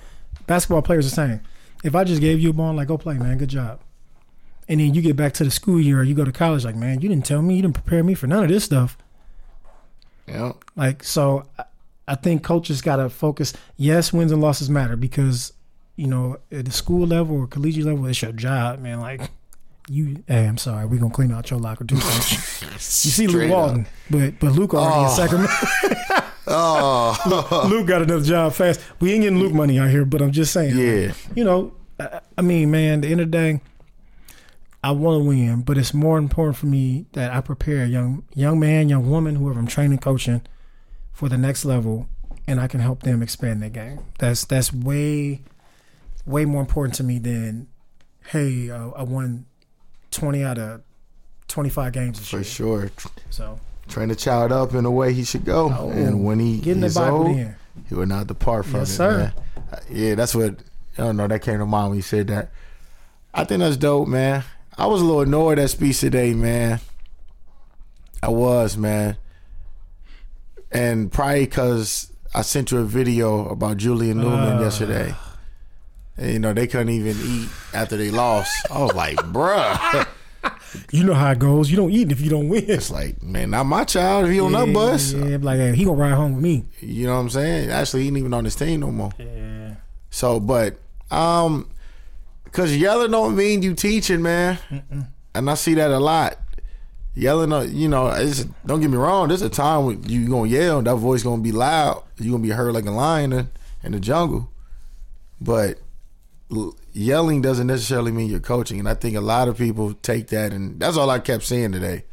[0.46, 1.40] Basketball players are saying,
[1.82, 3.80] if I just gave you a ball, like go play, man, good job.
[4.68, 6.76] And then you get back to the school year or you go to college, like,
[6.76, 8.96] man, you didn't tell me, you didn't prepare me for none of this stuff.
[10.28, 10.52] Yeah.
[10.76, 11.64] Like, so I-
[12.06, 13.52] I think coaches got to focus.
[13.76, 15.52] Yes, wins and losses matter because,
[15.98, 19.00] you know, at the school level or collegiate level, it's your job, man.
[19.00, 19.30] Like,
[19.88, 21.96] you, hey, I'm sorry, we're going to clean out your locker too.
[21.96, 22.00] you
[22.78, 25.14] see Luke Walton, but but Luke already in Oh.
[25.14, 25.52] Sacramento.
[26.50, 28.80] Oh, Luke got another job fast.
[29.00, 30.78] We ain't getting Luke money out here, but I'm just saying.
[30.78, 31.12] yeah.
[31.34, 33.60] you know, I, I mean, man, at the end of the day,
[34.82, 38.22] I want to win, but it's more important for me that I prepare a young
[38.34, 40.40] young man, young woman, whoever I'm training, coaching
[41.12, 42.08] for the next level,
[42.46, 44.00] and I can help them expand their game.
[44.18, 45.42] That's that's way
[46.28, 47.66] way more important to me than
[48.28, 49.46] hey, uh, I won
[50.10, 50.82] twenty out of
[51.48, 52.44] twenty five games this For year.
[52.44, 52.90] sure.
[53.30, 55.74] So Train the child up in the way he should go.
[55.74, 57.56] Oh, and when he getting the Bible old, in.
[57.88, 58.94] he will not depart from Yes, it.
[58.96, 59.18] sir.
[59.18, 59.32] Man.
[59.72, 60.56] Uh, Yeah, that's what
[60.98, 61.26] I don't know.
[61.26, 62.50] That came to mind when you said that.
[63.32, 64.44] I think that's dope, man.
[64.76, 66.80] I was a little annoyed at speech today, man.
[68.22, 69.16] I was, man,
[70.70, 74.60] and probably because I sent you a video about Julian Newman Uh.
[74.60, 75.14] yesterday.
[76.18, 78.50] And, you know, they couldn't even eat after they lost.
[78.70, 80.06] I was like, bruh.
[80.92, 81.70] You know how it goes.
[81.70, 82.64] You don't eat if you don't win.
[82.68, 84.26] It's like, man, not my child.
[84.26, 86.64] If he on that bus, Yeah, like hey, he gonna ride home with me.
[86.80, 87.70] you know what I'm saying?
[87.70, 89.10] Actually, he ain't even on this team no more.
[89.18, 89.74] Yeah.
[90.10, 90.78] So, but
[91.10, 91.68] um,
[92.52, 94.58] cause yelling don't mean you teaching, man.
[95.34, 96.38] And I see that a lot.
[97.14, 99.28] Yelling, uh, you know, it's, don't get me wrong.
[99.28, 102.04] There's a time when you gonna yell, that voice gonna be loud.
[102.18, 103.50] You gonna be heard like a lion in,
[103.82, 104.50] in the jungle.
[105.40, 105.78] But
[106.92, 110.52] yelling doesn't necessarily mean you're coaching, and I think a lot of people take that,
[110.52, 112.04] and that's all I kept seeing today.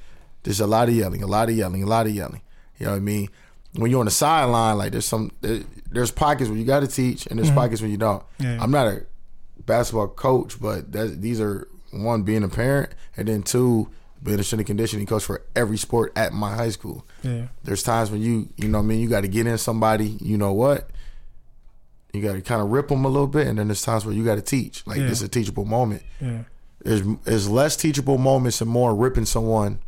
[0.43, 2.41] There's a lot of yelling, a lot of yelling, a lot of yelling.
[2.77, 3.29] You know what I mean?
[3.73, 7.25] When you're on the sideline, like there's some, there's pockets where you got to teach,
[7.27, 7.57] and there's mm-hmm.
[7.57, 8.23] pockets where you don't.
[8.39, 8.57] Yeah.
[8.61, 9.05] I'm not a
[9.65, 13.89] basketball coach, but that, these are one being a parent, and then two
[14.21, 17.05] being a strength and conditioning coach for every sport at my high school.
[17.21, 17.47] Yeah.
[17.63, 20.17] There's times when you, you know, what I mean, you got to get in somebody.
[20.21, 20.89] You know what?
[22.15, 24.15] You got to kind of rip them a little bit, and then there's times where
[24.15, 24.85] you got to teach.
[24.87, 25.07] Like Yeah.
[25.09, 26.03] it's a teachable moment.
[26.21, 26.43] Yeah.
[26.83, 29.79] There's there's less teachable moments and more ripping someone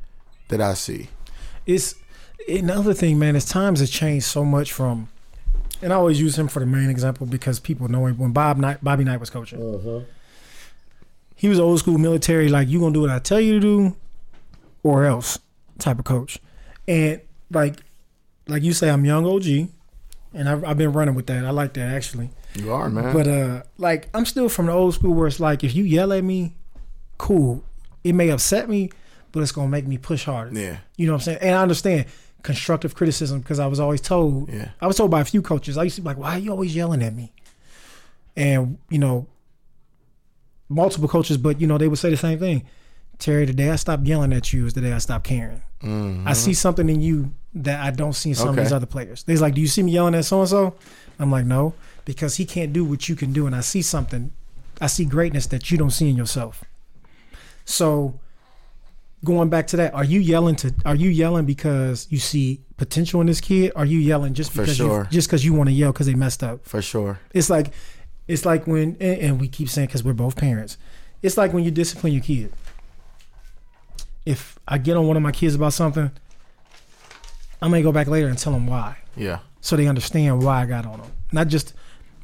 [0.50, 1.10] that I see.
[1.66, 1.96] It's
[2.48, 3.36] another thing, man.
[3.36, 5.10] Is times have changed so much from,
[5.82, 8.18] and I always use him for the main example because people know him.
[8.18, 10.02] When Bob Knight, Bobby Knight was coaching, uh-huh.
[11.36, 12.50] he was old school military.
[12.50, 13.96] Like you gonna do what I tell you to do,
[14.84, 15.38] or else
[15.78, 16.40] type of coach.
[16.88, 17.82] And like,
[18.48, 19.70] like you say, I'm young OG,
[20.38, 21.44] and I've, I've been running with that.
[21.46, 22.30] I like that actually.
[22.56, 23.14] You are man.
[23.14, 26.14] But uh, like I'm still from the old school where it's like if you yell
[26.14, 26.56] at me,
[27.18, 27.64] cool.
[28.04, 28.90] It may upset me,
[29.32, 30.58] but it's gonna make me push harder.
[30.58, 31.40] yeah, You know what I'm saying?
[31.42, 32.06] And I understand
[32.44, 34.50] constructive criticism because I was always told.
[34.54, 34.70] Yeah.
[34.80, 35.78] I was told by a few coaches.
[35.78, 37.34] I used to be like, "Why are you always yelling at me?"
[38.36, 39.28] And you know,
[40.70, 42.66] multiple coaches, but you know, they would say the same thing.
[43.20, 45.62] Terry, the day I stopped yelling at you is the day I stopped caring.
[46.26, 47.32] I see something in you
[47.64, 49.24] that I don't see in some of these other players.
[49.24, 50.76] They's like, "Do you see me yelling at so and so?"
[51.20, 51.74] I'm like, "No,"
[52.06, 54.32] because he can't do what you can do, and I see something.
[54.80, 56.64] I see greatness that you don't see in yourself.
[57.66, 58.20] So,
[59.26, 60.74] going back to that, are you yelling to?
[60.86, 63.74] Are you yelling because you see potential in this kid?
[63.76, 65.04] Are you yelling just because sure.
[65.04, 66.66] you, just because you want to yell because they messed up?
[66.66, 67.20] for sure.
[67.34, 67.74] It's like,
[68.28, 70.78] it's like when, and, and we keep saying because we're both parents.
[71.22, 72.54] It's like when you discipline your kid.
[74.26, 76.12] If I get on one of my kids about something,
[77.62, 80.66] I may go back later and tell them why, Yeah, so they understand why I
[80.66, 81.12] got on them.
[81.32, 81.74] Not just,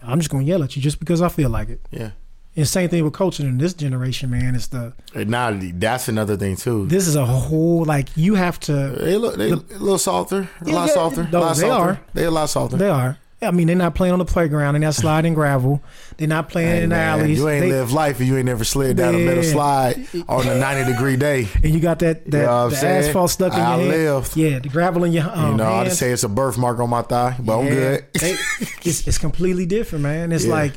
[0.03, 1.81] I'm just going to yell at you just because I feel like it.
[1.91, 2.11] yeah.
[2.55, 4.53] And same thing with coaching in this generation, man.
[4.53, 6.85] It's the And now that's another thing too.
[6.85, 8.73] this is a whole like you have to.
[8.99, 11.27] They look they a little softer, a Yeah, lot yeah, softer.
[11.31, 11.89] no, a lot they softer.
[11.89, 11.99] are.
[12.13, 12.77] They a lot softer.
[12.77, 13.17] They are.
[13.45, 14.73] I mean, they're not playing on the playground.
[14.73, 15.81] They're not sliding gravel.
[16.17, 17.37] They're not playing Hey, in the man, alleys.
[17.37, 20.47] you ain't They- live life if you ain't never slid down a metal slide on
[20.47, 21.47] a ninety degree day.
[21.63, 23.05] and you got that that know the saying?
[23.05, 24.03] asphalt stuck in I your hand.
[24.03, 24.37] lived.
[24.37, 25.89] Yeah, the gravel in your um, You know, I hands.
[25.89, 28.05] just say it's a birthmark on my thigh, but I'm good.
[28.19, 28.35] They-
[28.83, 30.31] it's, it's completely different, man.
[30.31, 30.51] It's Yeah.
[30.53, 30.73] like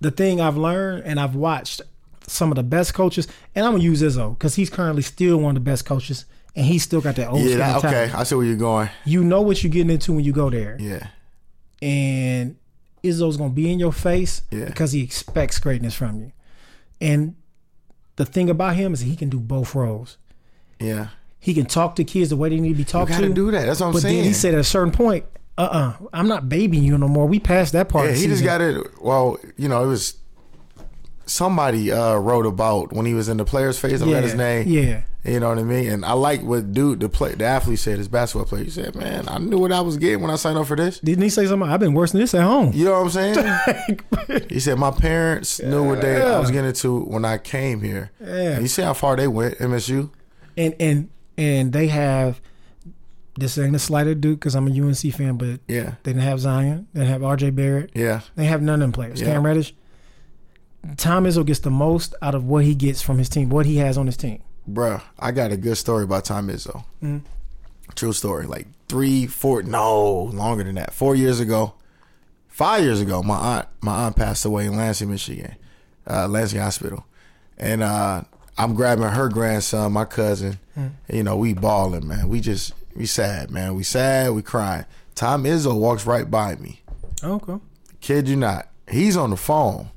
[0.00, 1.82] the thing I've learned and I've watched
[2.26, 5.56] some of the best coaches, and I'm gonna use Izzo because he's currently still one
[5.56, 6.24] of the best coaches,
[6.54, 8.12] and he's still got that old yeah, school that, okay.
[8.14, 8.90] I see where you're going.
[9.06, 11.06] You know what you're getting into when you go there, Yeah,
[11.82, 12.56] and
[13.04, 14.64] Izzo's gonna be in your face Yeah.
[14.66, 16.32] because he expects greatness from you.
[17.00, 17.36] And
[18.16, 20.18] the thing about him is he can do both roles.
[20.80, 21.08] yeah.
[21.40, 23.64] He can talk to kids the way they need to be talked to do that.
[23.64, 24.16] That's what I'm but saying.
[24.16, 25.24] then he said at a certain point,
[25.56, 27.26] uh uh-uh, uh, i am not babying you no more.
[27.26, 28.08] We passed that part.
[28.10, 28.76] yeah, he just got it.
[29.00, 30.16] Well, you know, it was
[31.28, 34.02] somebody uh, wrote about when he was in the player's face.
[34.02, 34.68] I yeah, his name.
[34.68, 35.02] Yeah.
[35.24, 35.90] You know what I mean?
[35.90, 38.64] And I like what dude, the play, the athlete said, his basketball player.
[38.64, 41.00] He said, "Man, I knew what I was getting when I signed up for this."
[41.00, 41.68] Didn't he say something?
[41.68, 42.72] I've been worse than this at home.
[42.72, 44.00] You know what I'm saying?
[44.48, 48.10] he said, "My parents knew what they I was getting into when I came here."
[48.20, 48.52] Yeah.
[48.52, 50.10] And you see how far they went, MSU.
[50.56, 52.40] And and and they have
[53.38, 56.22] this ain't a slight at Duke because I'm a UNC fan, but Yeah, they didn't
[56.22, 56.88] have Zion.
[56.92, 57.90] They didn't have RJ Barrett.
[57.94, 59.20] yeah, They have none of them players.
[59.20, 59.28] Yeah.
[59.28, 59.74] Cam Reddish.
[60.96, 63.76] Tom Izzo gets the most out of what he gets from his team, what he
[63.78, 64.42] has on his team.
[64.68, 65.02] bruh.
[65.18, 66.84] I got a good story about Tom Izzo.
[67.02, 67.22] Mm.
[67.94, 68.46] True story.
[68.46, 70.92] Like three, four, no, longer than that.
[70.94, 71.74] Four years ago,
[72.46, 75.56] five years ago, my aunt, my aunt passed away in Lansing, Michigan,
[76.08, 77.04] uh, Lansing Hospital,
[77.56, 78.22] and uh,
[78.56, 80.58] I'm grabbing her grandson, my cousin.
[80.76, 80.90] Mm.
[81.08, 82.28] and, you know, we balling, man.
[82.28, 83.74] We just we sad, man.
[83.74, 84.84] We sad, we crying.
[85.14, 86.82] Tom Izzo walks right by me.
[87.22, 87.56] Okay.
[88.00, 88.68] Kid you not.
[88.88, 89.90] He's on the phone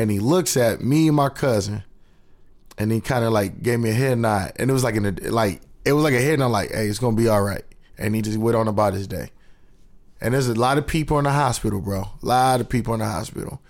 [0.00, 1.82] and he looks at me and my cousin
[2.78, 4.52] and he kind of like gave me a head nod.
[4.56, 6.86] And it was like in a, like it was like a head nod like, hey,
[6.86, 7.62] it's gonna be all right.
[7.98, 9.30] And he just went on about his day.
[10.20, 12.00] And there's a lot of people in the hospital, bro.
[12.22, 13.60] A lot of people in the hospital.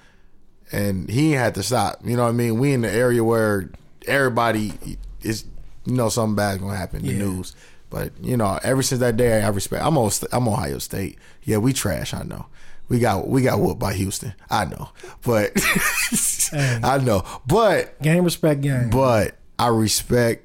[0.72, 2.00] And he had to stop.
[2.04, 2.58] You know what I mean?
[2.58, 3.70] We in the area where
[4.06, 4.72] everybody
[5.22, 5.44] is
[5.84, 7.18] you know something bad's gonna happen, the Yeah.
[7.18, 7.54] news.
[7.88, 9.84] But you know, ever since that day, I respect.
[9.84, 10.10] I'm on.
[10.32, 11.18] I'm Ohio State.
[11.42, 12.14] Yeah, we trash.
[12.14, 12.46] I know,
[12.90, 14.34] We got we got whooped by Houston.
[14.50, 14.90] I know,
[15.24, 15.52] but
[16.50, 16.80] Hey.
[16.82, 18.90] I know, but Game respect game.
[18.90, 20.44] but I respect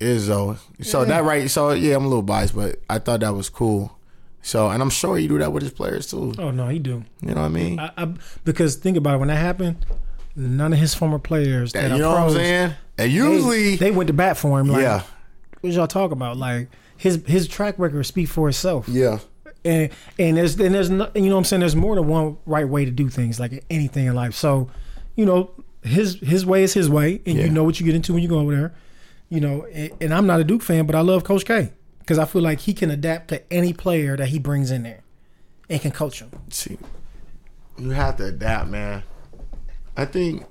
[0.00, 0.58] Izzo.
[0.82, 1.04] So Yeah.
[1.08, 1.48] that right.
[1.50, 3.96] So yeah, I'm a little biased, but I thought that was cool.
[4.40, 6.32] So and I'm sure he do that with his players too.
[6.38, 7.04] oh no, he do.
[7.20, 7.78] You know what I mean?
[7.78, 8.08] I, I,
[8.44, 9.84] because think about it, when that happened,
[10.34, 12.64] none of his former players that you are know what I'm saying?
[12.64, 14.68] And they- usually, they, went to bat for him.
[14.68, 15.02] Like, yeah,
[15.60, 16.36] what y'all talking about?
[16.38, 18.88] Like his his track record speak for itself.
[18.88, 19.18] yeah,
[19.64, 22.36] and and there's and there's no, you know what I'm saying there's more than one
[22.46, 24.34] right way to do things like anything in life.
[24.34, 24.70] So,
[25.16, 25.50] you know,
[25.82, 27.44] his his way is his way, and Yeah.
[27.44, 28.74] you know what you get into when you go over there.
[29.28, 32.18] You know, and, and I'm not a Duke fan, but I love Coach K because
[32.18, 35.02] I feel like he can adapt to any player that he brings in there
[35.70, 36.30] and can coach them.
[36.50, 36.76] See,
[37.78, 39.02] you have to adapt, man.
[39.96, 40.44] I think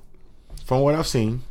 [0.66, 1.42] from what I've seen,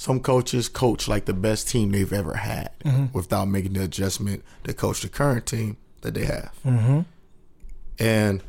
[0.00, 2.70] some coaches coach like the best team they've ever had
[3.12, 6.50] without making the adjustment to coach the current team that they have.
[6.64, 7.00] Mm-hmm.
[7.98, 8.42] And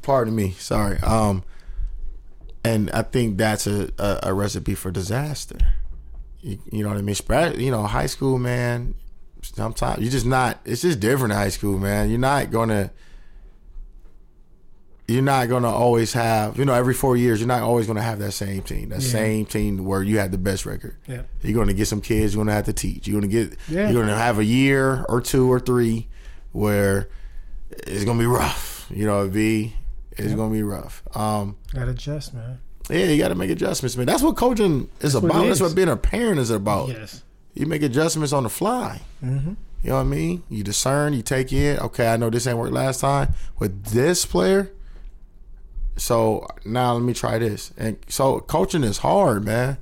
[0.00, 0.98] pardon me, sorry.
[1.00, 1.44] Um,
[2.64, 5.58] and I think that's a, a, a recipe for disaster.
[6.40, 7.14] You, you know what I mean?
[7.14, 8.94] Spread, you know, high school, man.
[9.42, 10.60] Sometimes you're just not.
[10.64, 12.08] It's just different in high school, man.
[12.08, 12.90] You're not gonna.
[15.08, 18.18] You're not gonna always have, you know, every four years, you're not always gonna have
[18.18, 19.08] that same team, that Yeah.
[19.08, 20.96] same team where you have the best record.
[21.06, 21.22] Yeah.
[21.42, 23.06] You're gonna get some kids you're gonna have to teach.
[23.06, 23.90] You're gonna get, Yeah.
[23.90, 26.08] you're gonna have a year or two or three
[26.52, 27.08] where
[27.70, 28.86] it's gonna be rough.
[28.90, 29.74] You know, V,
[30.12, 31.02] it's gonna be rough.
[31.14, 32.58] Um, Got to adjust, man.
[32.90, 34.06] yeah, you got to make adjustments, man.
[34.06, 35.46] That's what coaching is what it about.
[35.46, 36.88] That's what being a parent is about.
[36.88, 37.22] Yes.
[37.54, 39.02] You make adjustments on the fly.
[39.24, 39.54] Mm-hmm.
[39.82, 40.42] You know what I mean?
[40.48, 41.78] You discern, you take in.
[41.78, 44.70] Okay, I know this ain't worked last time with this player.
[45.96, 47.72] So now let me try this.
[47.76, 49.78] And so coaching is hard, man.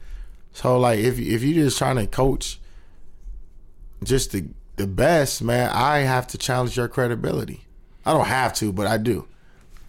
[0.52, 2.60] So like if if you just trying to coach
[4.02, 4.46] just the
[4.76, 7.66] the best, man, I have to challenge your credibility.
[8.06, 9.26] I don't have to, but I do.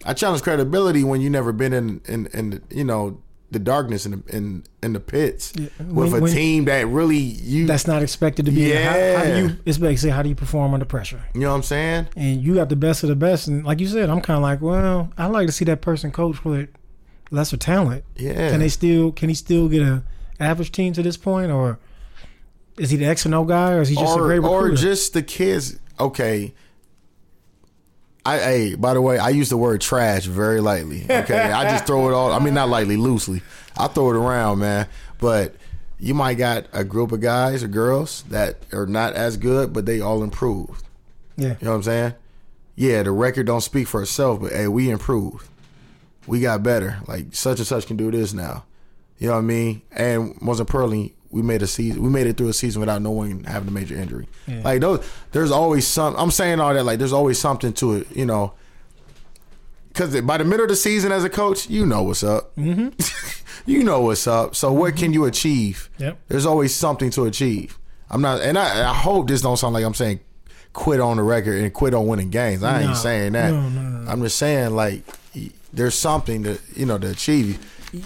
[0.04, 4.12] I challenge credibility when you never been in in, in you know the darkness in
[4.12, 7.86] the, in in the pits Yeah, with when- a when- team that really you That's
[7.86, 8.70] not expected to be.
[8.72, 9.34] How, how Yeah.
[9.40, 9.56] do you?
[9.64, 11.22] It's basically how do you perform under pressure?
[11.34, 12.08] you know what I'm saying?
[12.16, 13.46] and you got the best of the best.
[13.48, 16.10] And like you said, I'm kind of like, well, I like to see that person
[16.10, 16.68] coach with
[17.30, 18.04] lesser talent.
[18.16, 18.50] Yeah.
[18.50, 19.12] Can they still?
[19.12, 20.02] Can he still get a
[20.40, 21.78] average team to this point, or
[22.78, 24.70] is he the X and O guy, or is he just or, a great or
[24.72, 25.78] just the kids.
[26.00, 26.52] Okay.
[28.26, 31.04] I hey, by the way, I use the word trash very lightly.
[31.08, 32.32] Okay, I just throw it all.
[32.32, 33.42] I mean, not lightly, loosely.
[33.76, 34.88] I throw it around, man.
[35.18, 35.54] But
[35.98, 39.86] you might got a group of guys or girls that are not as good, but
[39.86, 40.82] they all improved.
[41.36, 42.14] yeah, You know what I'm saying?
[42.74, 45.48] Yeah, the record don't speak for itself, but hey, we improved.
[46.26, 46.98] We got better.
[47.06, 48.64] Like such and such can do this now.
[49.18, 49.82] You know what I mean?
[49.92, 52.02] And wasn't Pearly, we made a season.
[52.02, 54.28] We made it through a season without no one having a major injury.
[54.46, 54.62] Yeah.
[54.62, 56.14] Like those, there's always some.
[56.16, 56.84] I'm saying all that.
[56.84, 58.16] Like there's always something to it.
[58.16, 58.54] You know,
[59.88, 62.54] because by the middle of the season as a coach, you know what's up.
[62.56, 62.90] Mm-hmm.
[63.70, 64.54] you know what's up.
[64.54, 65.90] So what can you achieve?
[65.98, 66.18] Yep.
[66.28, 67.78] There's always something to achieve.
[68.10, 70.20] I'm not, and I, I hope this don't sound like I'm saying
[70.72, 72.62] quit on the record and quit on winning games.
[72.62, 73.50] I ain't saying that.
[73.50, 74.10] No, no, no, no.
[74.10, 75.02] I'm just saying like
[75.72, 77.58] there's something to you know to achieve.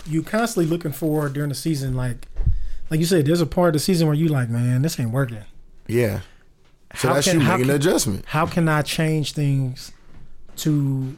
[0.07, 2.27] you constantly looking forward during the season, like
[2.91, 5.11] like you said, there's a part of the season where you like, man, this ain't
[5.11, 5.45] working.
[5.87, 6.21] Yeah.
[6.97, 8.25] So How that's can- you making an adjustment.
[8.27, 9.93] How can I change things
[10.57, 11.17] to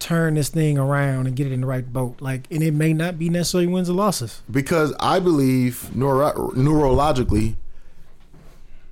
[0.00, 2.20] turn this thing around and get it in the right boat?
[2.20, 4.42] Like, and it may not be necessarily wins or losses.
[4.50, 7.54] because I believe neuro- neurologically,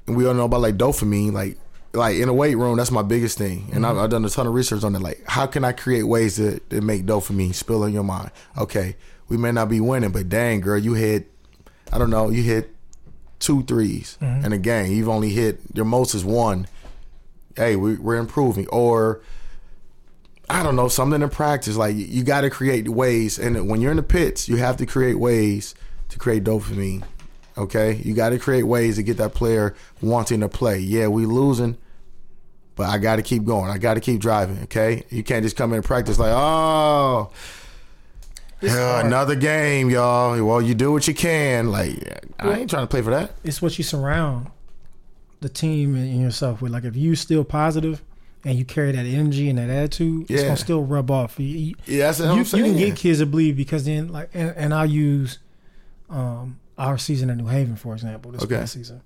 [0.06, 1.58] and we all know about like dopamine, like
[1.94, 4.46] like in a weight room, that's my biggest thing, and I've, I've done a ton
[4.46, 5.02] of research on it.
[5.02, 8.30] Like, how can I create ways to, to make dopamine spill in your mind?
[8.56, 8.96] Okay,
[9.28, 11.30] we may not be winning, but dang, girl, you hit,
[11.92, 12.74] I don't know, you hit
[13.38, 14.92] two 3s in a game.
[14.92, 16.66] You've only hit your most is one.
[17.56, 19.20] Hey, we, we're improving, or
[20.48, 21.76] I don't know, something in practice.
[21.76, 24.86] Like you got to create ways, and when you're in the pits, you have to
[24.86, 25.74] create ways
[26.08, 27.04] to create dopamine.
[27.58, 30.78] Okay, you got to create ways to get that player wanting to play.
[30.78, 31.76] Yeah, we losing,
[32.74, 33.70] but I got to keep going.
[33.70, 34.60] I got to keep driving.
[34.62, 37.30] Okay, you can't just come in and practice like, oh,
[38.62, 40.42] Yeah, another game, y'all.
[40.44, 41.70] Well, you do what you can.
[41.70, 41.96] Like
[42.38, 43.32] I ain't trying to play for that.
[43.44, 44.50] It's what you surround
[45.40, 46.70] the team and yourself with.
[46.72, 48.02] Like, if you still positive
[48.44, 51.38] and you carry that energy and that attitude, it's gonna still rub off.
[51.40, 52.64] You, Yeah, that's what you, I'm saying.
[52.64, 55.38] you can get kids to believe because then, like, and, and I'll use
[56.10, 58.30] um, our season at New Haven for example.
[58.32, 58.56] This Okay.
[58.58, 59.00] past season,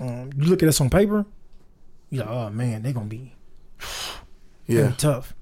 [0.00, 1.26] um, you look at us on paper,
[2.10, 3.34] you're like, oh man, they're gonna be
[4.66, 5.34] yeah, pretty tough.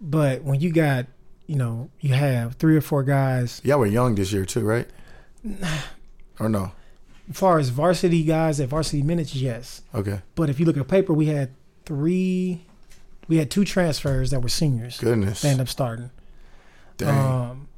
[0.00, 1.06] But when you got,
[1.46, 4.88] you know, you have three or four guys, y'all were young this year too, right?
[6.38, 6.72] Or no?
[7.30, 9.82] as far as varsity guys at varsity minutes, yes.
[9.94, 10.20] Okay.
[10.34, 11.50] But if you look at the paper, we had
[11.86, 12.64] three,
[13.28, 15.00] We had two transfers that were seniors.
[15.00, 15.40] Goodness.
[15.42, 16.10] They ended up starting.
[16.98, 17.08] Dang.
[17.50, 17.68] Um,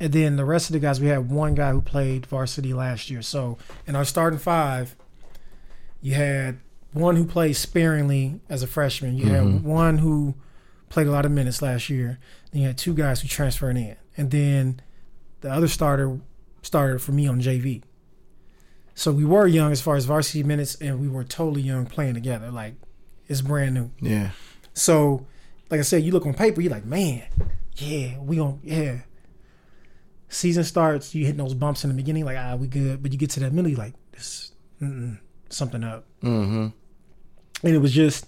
[0.00, 3.08] and then the rest of the guys, we had one guy who played varsity last
[3.10, 3.22] year.
[3.22, 4.96] So in our starting five,
[6.02, 6.58] you had
[6.92, 9.16] one who played sparingly as a freshman.
[9.16, 9.30] You Mhm.
[9.54, 10.34] had one who
[10.88, 12.18] played a lot of minutes last year.
[12.52, 14.80] Then you had two guys who transferred in, and then
[15.40, 16.20] the other starter
[16.62, 17.82] started for me on JV.
[18.94, 22.14] So we were young as far as varsity minutes, and we were totally young playing
[22.14, 22.50] together.
[22.50, 22.74] Like
[23.28, 23.90] it's brand new.
[24.00, 24.30] yeah.
[24.74, 25.26] So,
[25.70, 27.22] like I said, you look on paper, you're like, man,
[27.76, 28.98] yeah, we gon' yeah.
[30.28, 33.18] Season starts, you hitting those bumps in the beginning, like ah, we good, but you
[33.18, 34.52] get to that middle, like this,
[35.48, 36.66] something up, Mm-hmm.
[37.66, 38.26] and it was just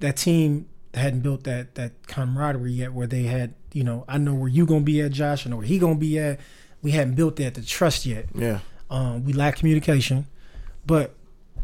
[0.00, 4.34] that team hadn't built that that camaraderie yet, where they had, you know, I know
[4.34, 6.40] where you gonna be at, Josh, I know where he gonna be at.
[6.82, 8.26] We hadn't built that the trust yet.
[8.34, 8.60] Yeah.
[8.90, 10.26] Um, we lack communication,
[10.86, 11.14] but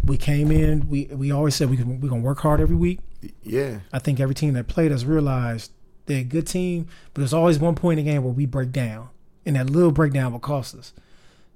[0.04, 0.88] we came in.
[0.88, 3.00] We we always said we we gonna work hard every week.
[3.42, 3.80] Yeah.
[3.92, 5.72] I think every team that played us realized
[6.06, 8.72] they're a good team, but there's always one point in the game where we break
[8.72, 9.10] down,
[9.44, 10.92] and that little breakdown will cost us.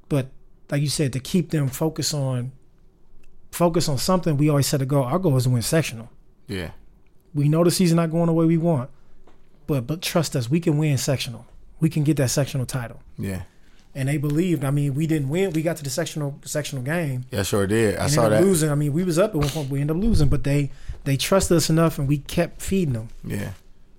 [0.09, 0.29] But
[0.71, 2.53] like you said, to keep them focused on
[3.51, 5.05] focus on something, we always set a goal.
[5.05, 6.11] Our goal is to win sectional.
[6.47, 6.73] Yeah.
[7.35, 8.91] We know the season not going the way we want,
[9.67, 11.47] but but trust us, we can win sectional.
[11.81, 13.01] We can get that sectional title.
[13.19, 13.43] Yeah.
[13.97, 14.65] And they believed.
[14.65, 15.53] I mean, we didn't win.
[15.53, 17.27] We got to the sectional sectional game.
[17.31, 17.97] Yeah, sure did.
[17.97, 18.43] I saw that.
[18.43, 18.71] losing.
[18.71, 19.71] I mean, we was up at one point.
[19.71, 20.71] We ended up losing, but they
[21.05, 23.09] they trusted us enough, and we kept feeding them.
[23.25, 23.51] Yeah.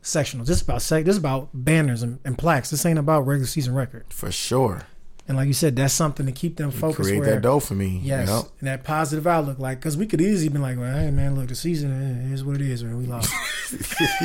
[0.01, 0.45] sectional.
[0.45, 1.05] This is about sec.
[1.05, 2.69] This is about banners and, and plaques.
[2.71, 4.05] This ain't about regular season record.
[4.09, 4.83] For sure.
[5.27, 7.07] And like you said, that's something to keep them focused.
[7.09, 7.99] Create Where, that dough for me.
[8.03, 8.43] yes, Yep.
[8.59, 9.57] and that positive outlook.
[9.57, 12.43] Like, because we could easily been like, well, hey man, look, the season eh, is
[12.43, 12.97] what it is, man.
[12.97, 13.33] We lost.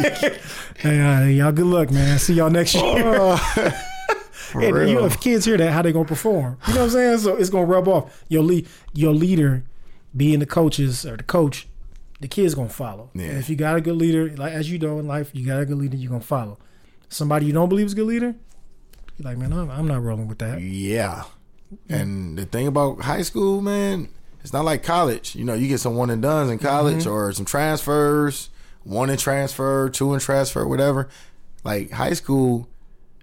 [0.78, 2.18] hey, uh, y'all, good luck, man.
[2.18, 3.36] See y'all next year.
[4.50, 6.58] For and you know, if kids hear that, how they gonna perform?
[6.66, 7.18] You know what I'm saying?
[7.18, 8.24] So it's gonna rub off.
[8.28, 9.62] Your lead, your leader,
[10.16, 11.68] being the coaches or the coach,
[12.20, 13.10] the kids gonna follow.
[13.14, 13.26] Yeah.
[13.26, 15.60] And if you got a good leader, like as you know in life, you got
[15.60, 16.58] a good leader, you are gonna follow.
[17.08, 18.34] Somebody you don't believe is a good leader,
[19.20, 20.60] you're like, man, I'm, I'm not rolling with that.
[20.60, 21.24] Yeah.
[21.88, 24.08] And the thing about high school, man,
[24.42, 25.36] it's not like college.
[25.36, 27.10] You know, you get some one and dones in college Mm-hmm.
[27.10, 28.50] or some transfers,
[28.82, 31.08] one in transfer, two in transfer, whatever.
[31.62, 32.68] Like high school,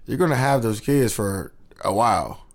[0.06, 1.52] you're gonna have those kids for
[1.84, 2.46] a while.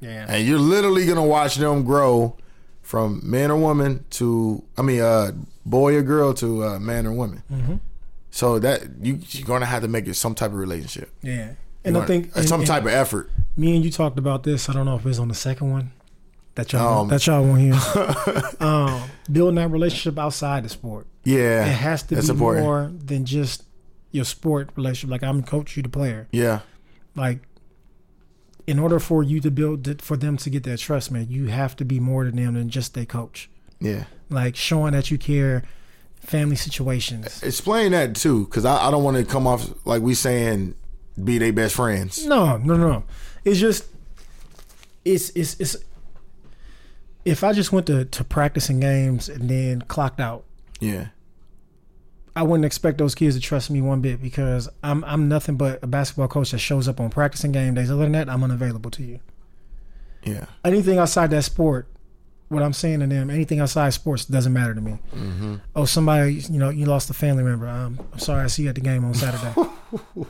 [0.00, 0.26] Yeah.
[0.28, 2.36] And you're literally gonna watch them grow
[2.82, 5.32] from man or woman to I mean uh
[5.66, 7.42] boy or girl to uh, man or woman.
[7.52, 7.74] Mm-hmm.
[8.30, 11.12] So that you you're gonna have to make it some type of relationship.
[11.22, 11.54] Yeah.
[11.88, 13.30] And You're I think gonna- some and- type of effort.
[13.56, 14.68] me and you talked about this.
[14.68, 15.90] I don't know if it was on the second one
[16.54, 18.44] that y'all Um, that y'all won't hear.
[18.60, 21.06] um, building that relationship outside the sport.
[21.24, 21.66] Yeah.
[21.66, 22.64] It has to be important.
[22.66, 23.64] more than just
[24.12, 25.10] your sport relationship.
[25.10, 26.28] Like I'm coach, you the player.
[26.32, 26.60] Yeah.
[27.14, 27.40] Like
[28.66, 31.74] in order for you to build for them to get that trust, man, you have
[31.76, 33.48] to be more to them than just their coach.
[33.80, 34.04] Yeah.
[34.28, 35.62] Like showing that you care,
[36.20, 37.42] family situations.
[37.42, 40.74] Explain that too, because I, I don't want to come off like we saying
[41.24, 42.24] be their best friends.
[42.26, 43.04] No, no, no.
[43.44, 43.84] It's just
[45.04, 45.76] it's it's it's
[47.24, 50.44] if I just went to, to practicing games and then clocked out,
[50.80, 51.08] Yeah.
[52.36, 55.82] I wouldn't expect those kids to trust me one bit because I'm I'm nothing but
[55.82, 57.90] a basketball coach that shows up on practicing game days.
[57.90, 59.18] Other than that, I'm unavailable to you.
[60.22, 60.44] Yeah.
[60.64, 61.88] Anything outside that sport,
[62.48, 64.98] what I'm saying to them, anything outside sports doesn't matter to me.
[65.14, 65.56] Mm-hmm.
[65.74, 67.66] Oh, somebody, you know, you lost a family member.
[67.66, 69.68] Um, I'm sorry, I see you at the game on Saturday.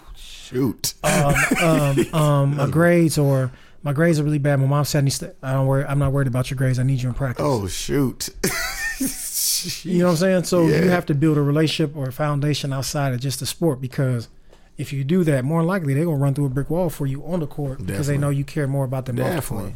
[0.48, 0.94] Shoot.
[1.04, 3.50] um, um, um, my grades or
[3.82, 4.58] my grades are really bad.
[4.60, 5.84] My mom said I need to, I don't worry.
[5.84, 6.78] I'm not worried about your grades.
[6.78, 7.44] I need you in practice.
[7.46, 8.28] Oh shoot.
[9.84, 10.44] you know what I'm saying?
[10.44, 10.82] So Yeah.
[10.82, 14.28] you have to build a relationship or a foundation outside of just the sport because
[14.76, 17.24] if you do that, more likely they're gonna run through a brick wall for you
[17.26, 19.16] on the court because they know you care more about them.
[19.16, 19.74] Definitely.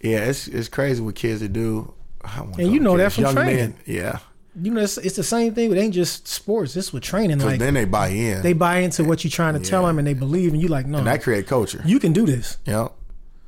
[0.00, 1.92] Yeah, it's it's crazy what kids to do.
[2.22, 3.56] I And you know that from young training.
[3.56, 3.74] Men.
[3.86, 4.18] Yeah,
[4.58, 5.70] You know, it's, it's the same thing.
[5.70, 6.74] It ain't just sports.
[6.76, 7.38] It's with training.
[7.40, 10.06] Like then they buy in, they buy into what you're trying to tell them, and
[10.06, 11.82] they believe, and you like, no, and that create culture.
[11.84, 12.56] you can do this.
[12.66, 12.88] Yeah,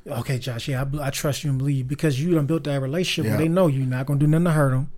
[0.07, 0.67] Okay, Josh.
[0.67, 3.31] Yeah, I, I trust you and believe because you done built that relationship Yeah.
[3.37, 4.91] where they know you're not gonna do nothing to hurt them.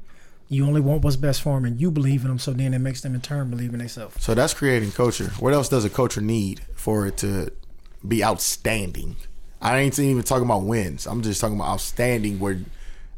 [0.50, 2.39] You only want what's best for them, and you believe in them.
[2.39, 4.22] So then it makes them in turn believe in themselves.
[4.22, 5.32] so that's creating culture.
[5.39, 7.51] What else does a culture need for it to
[8.05, 9.16] be outstanding?
[9.62, 11.05] I ain't even talking about wins.
[11.07, 12.39] I'm just talking about outstanding.
[12.39, 12.59] Where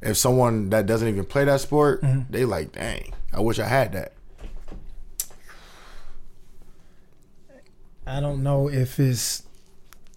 [0.06, 2.32] if someone that doesn't even play that sport, Mm-hmm.
[2.32, 4.14] they like, dang, I wish I had that.
[8.06, 9.43] I don't know if it's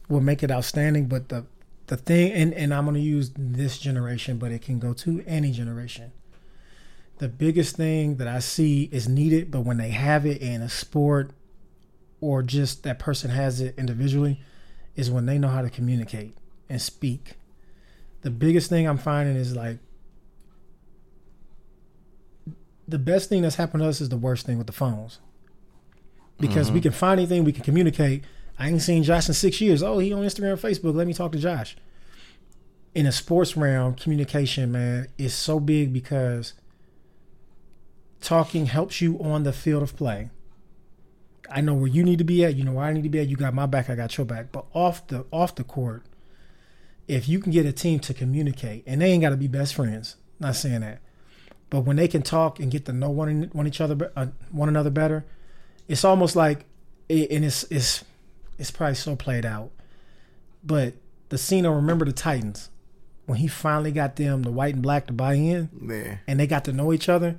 [0.08, 1.46] will make it outstanding, but the
[1.86, 5.52] the thing, and, and I'm gonna use this generation, but it can go to any
[5.52, 6.10] generation.
[7.18, 10.68] The biggest thing that I see is needed, but when they have it in a
[10.68, 11.30] sport
[12.20, 14.40] or just that person has it individually,
[14.96, 16.36] is when they know how to communicate
[16.68, 17.34] and speak.
[18.26, 19.78] The biggest thing I'm finding is like
[22.88, 25.20] the best thing that's happened to us is the worst thing with the phones.
[26.40, 26.74] Because Mm-hmm.
[26.74, 28.24] we can find anything, we can communicate.
[28.58, 29.80] I ain't seen Josh in six years.
[29.80, 30.96] Oh, he on Instagram, Facebook.
[30.96, 31.76] Let me talk to Josh.
[32.96, 36.54] In a sports realm, communication, man, is so big because
[38.20, 40.30] talking helps you on the field of play.
[41.48, 42.56] I know where you need to be at.
[42.56, 43.28] You know where I need to be at.
[43.28, 43.88] You got my back.
[43.88, 44.50] I got your back.
[44.50, 46.02] But off the off the court,
[47.08, 49.74] if you can get a team to communicate, and they ain't got to be best
[49.74, 50.16] friends.
[50.38, 51.00] Not saying that,
[51.70, 54.68] but when they can talk and get to know one one each other, uh, one
[54.68, 55.24] another better,
[55.88, 56.64] it's almost like,
[57.08, 58.04] it, and it's it's
[58.58, 59.70] it's probably so played out.
[60.62, 60.94] But
[61.28, 62.70] the scene of Remember the Titans,
[63.26, 66.20] when he finally got them, the white and black, to buy in, Man.
[66.26, 67.36] and they got to know each other.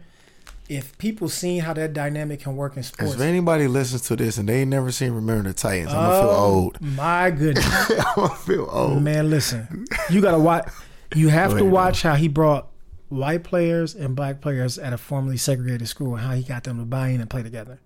[0.69, 4.37] If people seen how that dynamic can work in sports, If anybody listens to this
[4.37, 6.81] and they ain't never seen Remember the Titans, I'm gonna feel Oh, old.
[6.81, 7.65] My goodness.
[7.91, 9.01] I'm gonna feel old.
[9.01, 9.85] Man, listen.
[10.09, 10.67] You gotta watch
[11.15, 12.67] you have Go to watch how he brought
[13.07, 16.79] white players and black players at a formerly segregated school and how he got them
[16.79, 17.79] to buy in and play together.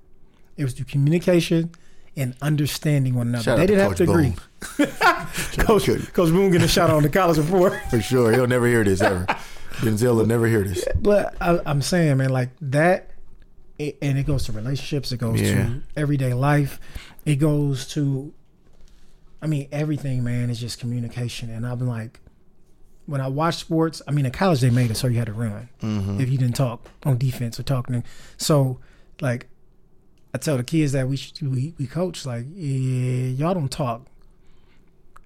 [0.58, 1.72] It was through communication
[2.18, 3.44] and understanding one another.
[3.44, 4.34] Shout they didn't have to agree.
[5.60, 7.74] Coach- Coach Boone getting a shot on the Collins report.
[7.92, 9.26] For sure, he'll never hear this ever.
[9.82, 10.86] Denzel will never hear this.
[11.00, 13.12] But I, I'm saying, man, like that,
[13.78, 15.12] it, and it goes to relationships.
[15.12, 15.66] It goes Yeah.
[15.66, 16.80] to everyday life.
[17.26, 18.34] It goes to,
[19.42, 20.50] I mean, everything, man.
[20.50, 21.50] Is just communication.
[21.50, 22.20] And I've been like,
[23.06, 25.34] when I watch sports, I mean, in college they made it so you had to
[25.34, 26.22] run mm-hmm.
[26.22, 28.04] if you didn't talk on defense or talking.
[28.38, 28.80] So,
[29.20, 29.48] like,
[30.34, 34.06] I tell the kids that we sh- we we coach like, yeah, y'all don't talk.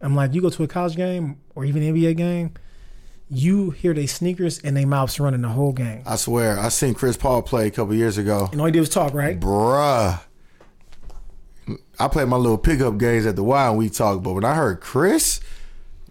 [0.02, 2.54] I'm like, you go to a college game or even NBA game,
[3.30, 6.04] you hear they sneakers and they mouths running the whole game.
[6.06, 8.50] I swear, I seen Chris Paul play a couple years ago.
[8.52, 9.40] And all he did was talk, right?
[9.40, 10.20] Bruh.
[12.00, 14.54] I played my little pickup games at the Y and we talked, but when I
[14.54, 15.40] heard Chris,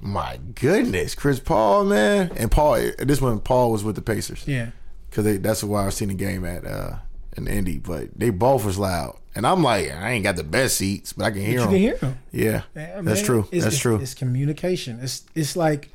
[0.00, 2.80] my goodness, Chris Paul, man, and Paul.
[2.98, 4.70] This when Paul was with the Pacers Yeah.
[5.08, 6.96] because that's why I seen the game at uh,
[7.36, 7.78] in Indy.
[7.78, 11.24] But they both was loud, and I'm like, I ain't got the best seats, but
[11.26, 11.68] I can hear You them.
[11.70, 12.18] can hear them.
[12.32, 13.40] Yeah, Yeah, that's true.
[13.52, 13.96] It's- that's it's- true.
[14.00, 14.98] It's communication.
[15.00, 15.90] It's it's like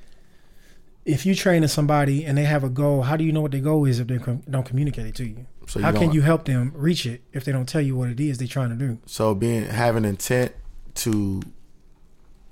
[1.06, 3.62] if you training somebody and they have a goal, how do you know what their
[3.62, 5.46] goal is if they com- don't communicate it to you?
[5.68, 8.10] So you how can you help them reach it if they don't tell you what
[8.10, 9.00] it is they're trying to do?
[9.06, 10.54] So being having intent
[10.96, 11.42] to,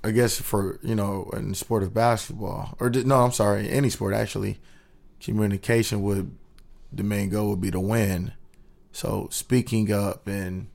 [0.02, 3.90] I guess for you know in the sport of basketball or no, I'm sorry, any
[3.90, 4.58] sport actually,
[5.20, 6.36] communication would
[6.92, 8.32] the main goal would be to win.
[8.92, 10.68] So speaking up and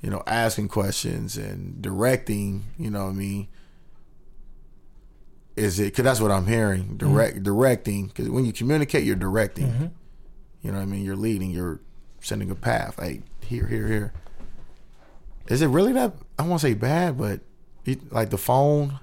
[0.00, 3.48] you know asking questions and directing, you know what I mean.
[5.58, 6.84] Is it because that's what I'm hearing?
[6.84, 6.96] Mm-hmm.
[6.96, 9.66] Direct directing because when you communicate, you're directing.
[9.66, 9.86] Mm-hmm.
[10.62, 11.04] You know what I mean?
[11.04, 11.50] You're leading.
[11.50, 11.80] You're
[12.20, 12.98] sending a path.
[12.98, 14.12] Like here, here, here.
[15.48, 16.12] Is it really that?
[16.38, 17.40] I won't say bad, but
[17.84, 18.98] you, like the phone.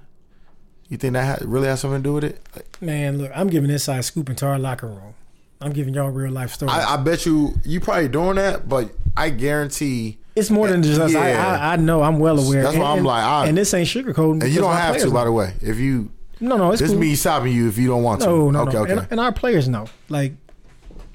[0.88, 2.40] You think that really has something to do with it?
[2.54, 5.14] Like, Man, look, I'm giving inside scoop into our locker room.
[5.60, 6.72] I'm giving y'all real life stories.
[6.72, 10.18] I, I bet you you probably doing that, but I guarantee.
[10.36, 11.14] it's more than just us.
[11.14, 11.58] I, Yeah.
[11.60, 12.02] I, I know.
[12.02, 12.62] I'm well aware.
[12.62, 14.44] That's why I'm and, like, I- and this ain't sugarcoating.
[14.44, 15.54] And you don't have to, by the way.
[15.60, 17.00] If you, No, no, it's this cool.
[17.00, 18.26] me stopping you if you don't want to.
[18.26, 18.82] No, no, okay, no.
[18.82, 18.92] okay.
[18.92, 19.86] And, and our players know.
[20.08, 20.32] Like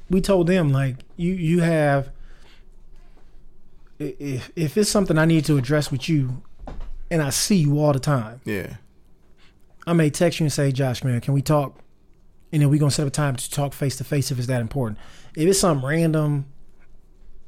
[0.10, 2.10] we told them, like you you have.
[4.00, 6.42] If if it's something I need to address with you,
[7.12, 8.78] and I see you all the time, yeah,
[9.86, 11.78] I may text you and say, Josh, man, can we talk?
[12.52, 14.48] And then we're gonna set up a time to talk face to face if it's
[14.48, 15.00] that important.
[15.36, 16.46] If it's something random,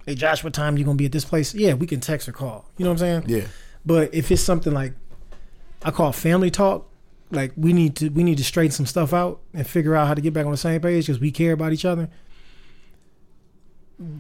[0.06, 1.56] hey Josh, what time you gonna be at this place?
[1.56, 2.70] Yeah, we can text or call.
[2.78, 3.24] You know what I'm saying?
[3.28, 3.48] yeah.
[3.86, 4.94] But if it's something like
[5.82, 6.90] I call family talk,
[7.32, 10.14] like we need to we need to straighten some stuff out and figure out how
[10.14, 12.10] to get back on the same page because we care about each other.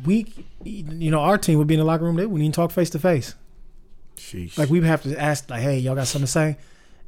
[0.05, 0.31] We,
[0.63, 2.15] you know, our team would be in the locker room.
[2.15, 3.35] They wouldn't even talk face to face.
[4.57, 6.57] Like we would have to ask, like, "Hey, y'all got something to say?"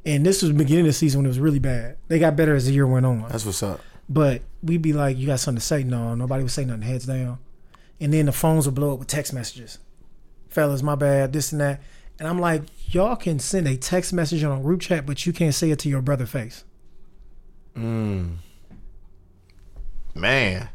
[0.04, 1.96] And this was the beginning of the season when it was really bad.
[2.08, 3.26] They got better as the year went on.
[3.28, 3.80] that's what's up.
[4.08, 6.82] But we'd be like, "You got something to say?" No, nobody would say nothing.
[6.82, 7.38] Heads down.
[8.00, 9.78] And then the phones would blow up with text messages.
[10.48, 11.32] Fellas, my bad.
[11.32, 11.80] This and that.
[12.18, 12.62] And I'm like,
[12.94, 15.78] y'all can send a text message on a group chat, but you can't say it
[15.80, 16.64] to your brother face.
[17.76, 18.36] Mm.
[20.14, 20.68] Man,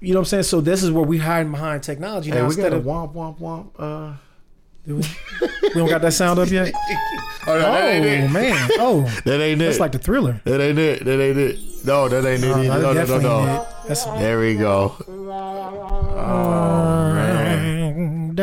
[0.00, 0.42] You know what I'm saying?
[0.44, 2.42] So this is where we hiding behind technology hey, now.
[2.42, 3.68] we instead got a of womp womp womp.
[3.78, 4.16] Uh,
[4.84, 5.00] we
[5.74, 6.72] don't got that sound up yet.
[7.46, 8.30] oh, no, that ain't Oh it.
[8.32, 8.70] man!
[8.80, 9.64] Oh, That ain't it.
[9.66, 10.40] that's like the thriller.
[10.44, 11.04] that ain't it.
[11.04, 11.58] That ain't it.
[11.84, 12.50] No, that ain't it.
[12.50, 13.66] Oh, no, no, no, no.
[13.86, 14.96] That's There we go.
[15.08, 15.14] Oh
[16.60, 16.61] man.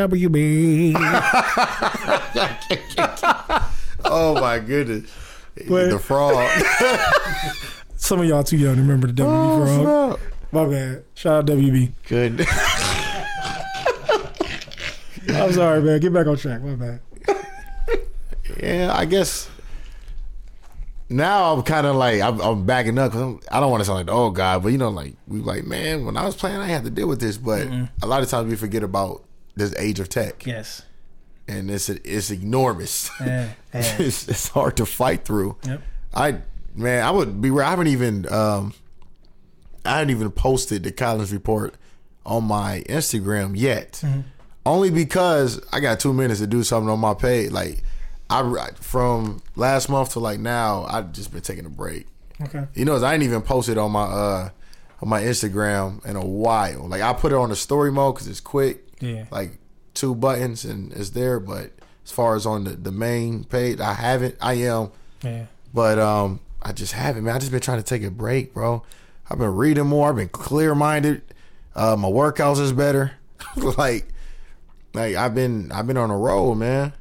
[0.08, 0.94] WB.
[4.02, 5.10] Oh my goodness.
[5.68, 5.90] What?
[5.90, 6.48] The frog.
[7.96, 9.82] Some of y'all too young to remember the WB Oh, frog.
[9.84, 10.18] frog.
[10.52, 11.04] My bad.
[11.14, 11.92] Shout out WB.
[12.08, 12.40] Good.
[15.36, 16.00] I'm sorry, man.
[16.00, 16.62] Get back on track.
[16.62, 17.00] My bad.
[18.60, 19.48] Yeah, I guess
[21.08, 23.98] now I'm kind of like I'm, I'm backing up because I don't want to sound
[23.98, 26.56] like the old guy, but you know, like we like, man, when I was playing,
[26.56, 27.36] I had to deal with this.
[27.36, 27.68] But
[28.02, 29.24] a lot of times we forget about
[29.56, 30.82] this age of tech, Yes.
[31.48, 33.10] and it's it's enormous.
[33.20, 33.50] Yeah.
[33.74, 33.96] yeah.
[33.98, 35.56] it's, it's hard to fight through.
[35.64, 35.82] Yep.
[36.14, 36.38] I
[36.74, 37.50] man, I would be.
[37.50, 38.72] I haven't even um,
[39.84, 41.74] I haven't even posted the Collins report
[42.26, 44.02] on my Instagram yet.
[44.66, 47.50] Only because I got two minutes to do something on my page.
[47.50, 47.82] Like
[48.28, 52.06] I from last month to like now, I've just been taking a break.
[52.42, 52.66] Okay.
[52.74, 54.48] You know, I ain't even posted on my uh
[55.02, 56.86] on my Instagram in a while.
[56.88, 58.86] Like I put it on the story mode because it's quick.
[59.00, 59.24] Yeah.
[59.30, 59.58] Like
[59.94, 61.40] two buttons and it's there.
[61.40, 61.72] But
[62.04, 64.36] as far as on the, the main page, I haven't.
[64.40, 64.90] I am,
[65.22, 65.46] Yeah.
[65.74, 67.24] but um, I just haven't.
[67.24, 68.82] Man, I just been trying to take a break, bro.
[69.30, 70.10] I've been reading more.
[70.10, 71.22] I've been clear minded.
[71.74, 73.12] Uh, my workouts is better.
[73.78, 74.08] like,
[74.92, 76.92] like I've been I've been on a roll, man.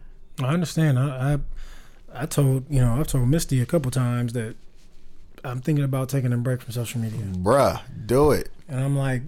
[0.42, 0.98] I understand.
[1.00, 4.56] I, I I told you know I've told Misty a couple times that
[5.44, 8.50] I'm thinking about taking a break from social media, Bruh, do it.
[8.68, 9.24] and I'm like,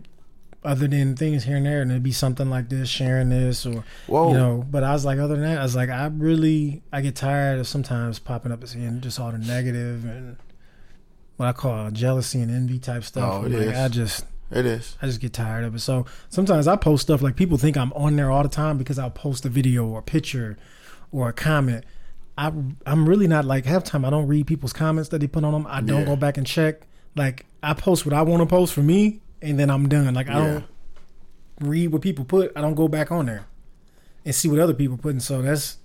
[0.64, 3.84] other than things here and there, and it'd be something like this, sharing this, or
[4.08, 4.30] Whoa.
[4.30, 4.66] you know.
[4.70, 7.60] But I was like, other than that, I was like, I really I get tired
[7.60, 10.38] of sometimes popping up and seeing just all the negative and
[11.38, 13.42] what I call jealousy and envy type stuff.
[13.44, 13.78] Oh, it like, is.
[13.80, 14.98] I just It is.
[15.02, 15.80] I just get tired of it.
[15.80, 19.00] So sometimes I post stuff like people think I'm on there all the time because
[19.00, 20.58] I'll post a video or a picture
[21.12, 21.86] or a comment.
[22.38, 22.52] I
[22.86, 24.06] I'm really not like half time.
[24.06, 25.66] I don't read people's comments that they put on them.
[25.68, 26.06] I don't Yeah.
[26.06, 26.82] go back and check.
[27.16, 30.14] Like I post what I want to post for me, and then I'm done.
[30.14, 30.46] Like I Yeah.
[30.54, 30.66] don't
[31.62, 32.52] read what people put.
[32.56, 33.46] I don't go back on there
[34.26, 35.12] and see what other people put.
[35.12, 35.78] And so that's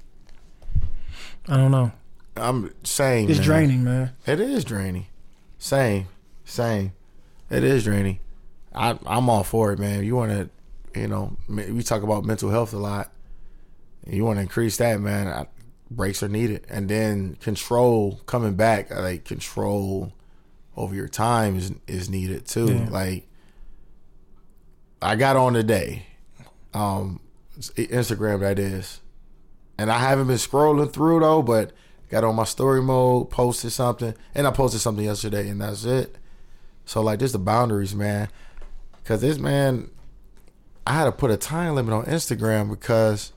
[1.48, 1.92] I don't know.
[2.36, 3.46] I'm saying It's man.
[3.46, 4.11] draining, man.
[4.26, 5.07] It is draining.
[5.59, 6.09] Same,
[6.44, 6.92] same.
[7.50, 8.18] It is draining.
[8.74, 10.04] I I'm all for it, man.
[10.04, 13.11] You want to, you know, we talk about mental health a lot.
[14.07, 15.26] You want to increase that, man.
[15.28, 15.46] I,
[15.90, 20.12] breaks are needed, and then control coming back, like control
[20.76, 22.66] over your time is is needed too.
[22.74, 22.88] Yeah.
[22.90, 23.26] Like
[25.03, 26.07] I got on today,
[26.74, 27.20] um,
[27.59, 29.01] Instagram that is,
[29.78, 31.72] and I haven't been scrolling through though, but
[32.11, 36.16] got on my story mode, posted something, and I posted something yesterday, and that's it.
[36.84, 38.28] So like, just the boundaries, man.
[39.05, 39.90] Cause this man,
[40.86, 43.32] I had to put a time limit on Instagram because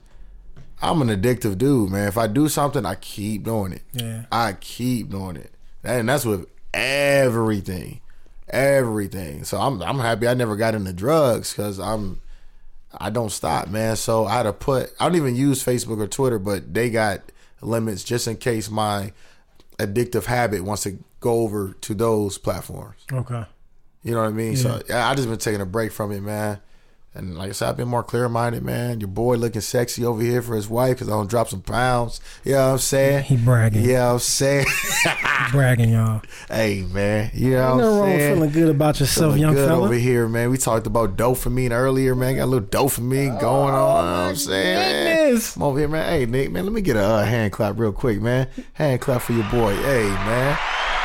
[0.82, 2.08] I'm an addictive dude, man.
[2.08, 3.82] If I do something, I keep doing it.
[3.92, 4.24] Yeah.
[4.32, 5.52] I keep doing it,
[5.84, 8.00] and that's with everything,
[8.50, 9.44] everything.
[9.44, 12.20] So I'm I'm happy I never got into drugs because I'm
[12.92, 13.96] I don't stop, man.
[13.96, 17.20] So I had to put I don't even use Facebook or Twitter, but they got
[17.60, 19.12] limits just in case my
[19.78, 23.00] addictive habit wants to go over to those platforms.
[23.12, 23.44] Okay.
[24.02, 24.56] You know what I mean?
[24.56, 26.60] So yeah, I just been taking a break from it, man.
[27.12, 29.00] And like I said, I've been more clear minded, man.
[29.00, 32.20] Your boy looking sexy over here for his wife because I don't drop some pounds.
[32.44, 33.24] You know what I'm saying?
[33.24, 33.84] He bragging.
[33.84, 34.66] Yeah, I'm saying.
[35.50, 36.22] Bragging, y'all.
[36.48, 37.32] hey, man.
[37.34, 38.34] You know Ain't what I'm wrong saying?
[38.34, 39.84] feeling good about yourself, Feeling young good fella.
[39.86, 40.50] over here, man.
[40.50, 42.36] We talked about dopamine earlier, man.
[42.36, 44.04] Got a little dopamine going on.
[44.04, 44.76] You know what I'm saying?
[44.76, 45.26] man?
[45.26, 45.56] Goodness.
[45.56, 46.08] I'm over here, man.
[46.12, 48.46] Hey, Nick, man, let me get a uh, hand clap real quick, man.
[48.74, 49.74] Hand clap for your boy.
[49.74, 50.56] Hey, man.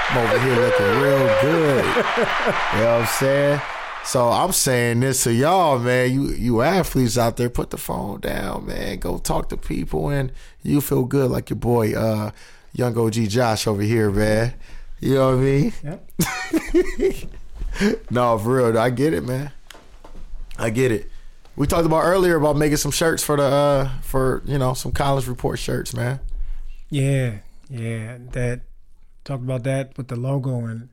[0.10, 1.84] I'm over here looking real good.
[1.84, 3.60] You know what I'm saying?
[4.06, 6.14] So I'm saying this to y'all, man.
[6.14, 9.00] You you athletes out there, put the phone down, man.
[9.00, 10.32] Go talk to people, and
[10.62, 12.32] you feel good like your boy, uh,
[12.74, 14.54] young OG Josh over here, man.
[15.00, 15.74] You know what I mean?
[15.84, 17.30] Yep.
[18.10, 18.80] No, for real.
[18.80, 19.52] I get it, man.
[20.58, 21.10] I get it.
[21.58, 24.94] We talked about earlier about making some shirts for the uh for you know some
[24.94, 26.22] Collins report shirts, man.
[26.90, 27.40] Yeah,
[27.70, 28.18] yeah.
[28.32, 28.62] That
[29.26, 30.88] talked about that with the logo and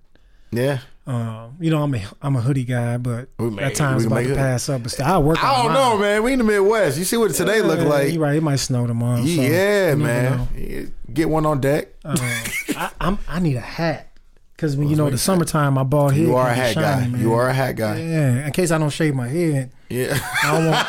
[0.51, 0.81] Yeah.
[1.07, 4.35] Um, you know I'm a I'm a hoodie guy, but may- that time's about to
[4.35, 4.83] pass up.
[4.85, 5.43] But I work.
[5.43, 6.23] I don't know, man.
[6.23, 6.97] We in the Midwest.
[6.99, 8.13] You see what today look like?
[8.13, 8.37] You're right.
[8.37, 9.21] It might snow tomorrow.
[9.21, 10.95] Yeah, you never man.
[11.13, 11.89] Get one on deck.
[12.05, 12.17] Um,
[12.77, 14.17] I, I'm I need a hat
[14.57, 16.23] because when you know the summertime, my bald head.
[16.23, 17.09] You are a hat shiny, guy.
[17.09, 17.21] man.
[17.21, 17.99] You are a hat guy.
[17.99, 20.19] Yeah, in case I don't shave my head, Yeah.
[20.45, 20.89] I don't want.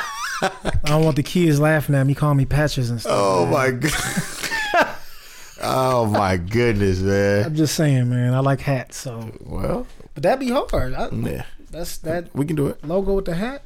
[0.84, 3.14] I don't want the kids laughing at me, calling me patches and stuff.
[3.16, 3.52] oh man.
[3.54, 4.96] my god.
[5.62, 7.46] oh my goodness, man.
[7.46, 8.34] I'm just saying, man.
[8.34, 10.94] I like hats, so Well, but that'd be hard.
[10.94, 11.46] I, yeah.
[11.72, 12.84] that's that We can do it.
[12.86, 13.64] logo with the hat.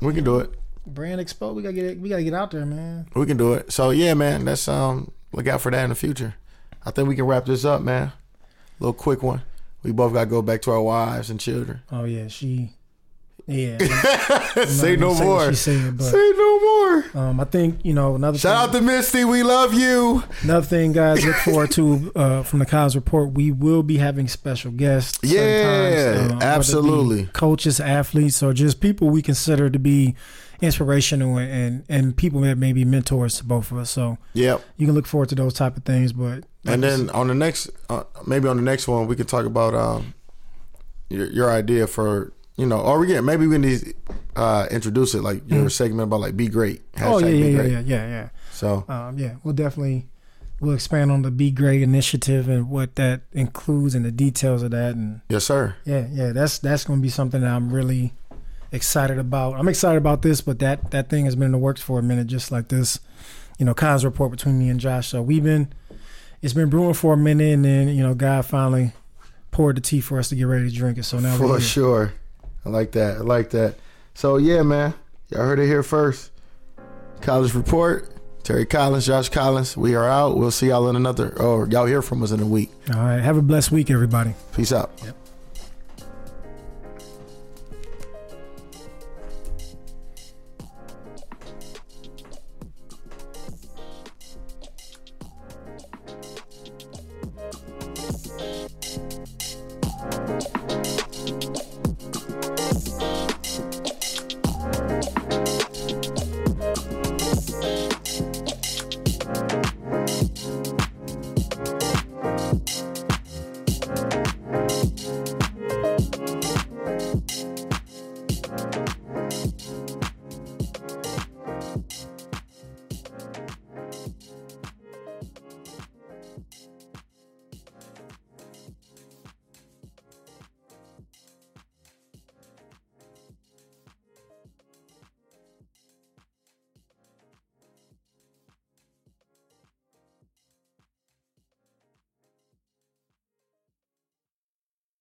[0.00, 0.50] We can do it.
[0.86, 1.54] Brand expo.
[1.54, 1.98] We gotta get it.
[1.98, 3.08] We gotta get out there, man.
[3.14, 3.72] We can do it.
[3.72, 4.44] So yeah, man.
[4.44, 6.34] Let's um look out for that in the future.
[6.84, 8.04] I think we can wrap this up, man.
[8.08, 8.12] A
[8.80, 9.42] little quick one.
[9.82, 11.82] We both got to go back to our wives and children.
[11.92, 12.72] Oh yeah, she.
[13.50, 13.78] Yeah.
[14.66, 15.54] Say no more.
[15.54, 17.04] Said, but Say no more.
[17.14, 19.24] um, I think you know another Shout thing, out to Misty.
[19.24, 20.22] We love you.
[20.42, 21.24] another thing, guys.
[21.24, 23.32] Look forward to uh, from the Collins report.
[23.32, 25.18] We will be having special guests.
[25.22, 25.42] Yeah, uh,
[26.20, 27.24] whether it be absolutely.
[27.32, 30.14] Coaches, athletes, or just people we consider to be
[30.60, 33.90] inspirational and and people that may be mentors to both of us.
[33.90, 34.62] So Yep.
[34.76, 36.12] you can look forward to those type of things.
[36.12, 39.46] But And then on the next, uh, maybe on the next one, we can talk
[39.46, 40.12] about um,
[41.08, 43.94] your, your idea for you know, or we get maybe we need to
[44.36, 46.80] uh, introduce it like your segment about like be great.
[46.92, 47.06] Mm.
[47.06, 47.72] oh yeah, yeah, Great.
[47.72, 48.28] yeah, yeah, yeah.
[48.52, 50.06] So Um, yeah, we'll definitely
[50.60, 54.72] we'll expand on the Be Great initiative and what that includes and the details of
[54.72, 54.94] that.
[54.96, 55.76] And yes, sir.
[55.84, 58.12] yeah, yeah, that's that's going to be something that I'm really
[58.72, 59.54] excited about.
[59.54, 62.02] I'm excited about this, but that that thing has been in the works for a
[62.02, 62.98] minute, just like this,
[63.58, 65.08] you know, Collins report between me and Josh.
[65.08, 65.72] So we've been
[66.42, 68.92] it's been brewing for a minute, and then you know, God finally
[69.52, 71.04] poured the tea for us to get ready to drink it.
[71.04, 72.12] So now we're For sure.
[72.68, 73.16] I like that.
[73.16, 73.76] I like that.
[74.14, 74.94] So yeah, man.
[75.30, 76.30] Y'all heard it here first.
[77.22, 78.10] Collins Report.
[78.42, 79.76] Terry Collins, Josh Collins.
[79.76, 80.36] We are out.
[80.38, 82.70] We'll see y'all in another or y'all hear from us in a week.
[82.94, 84.34] All right, have a blessed week, everybody.
[84.54, 84.90] Peace out.
[85.04, 85.16] Yep.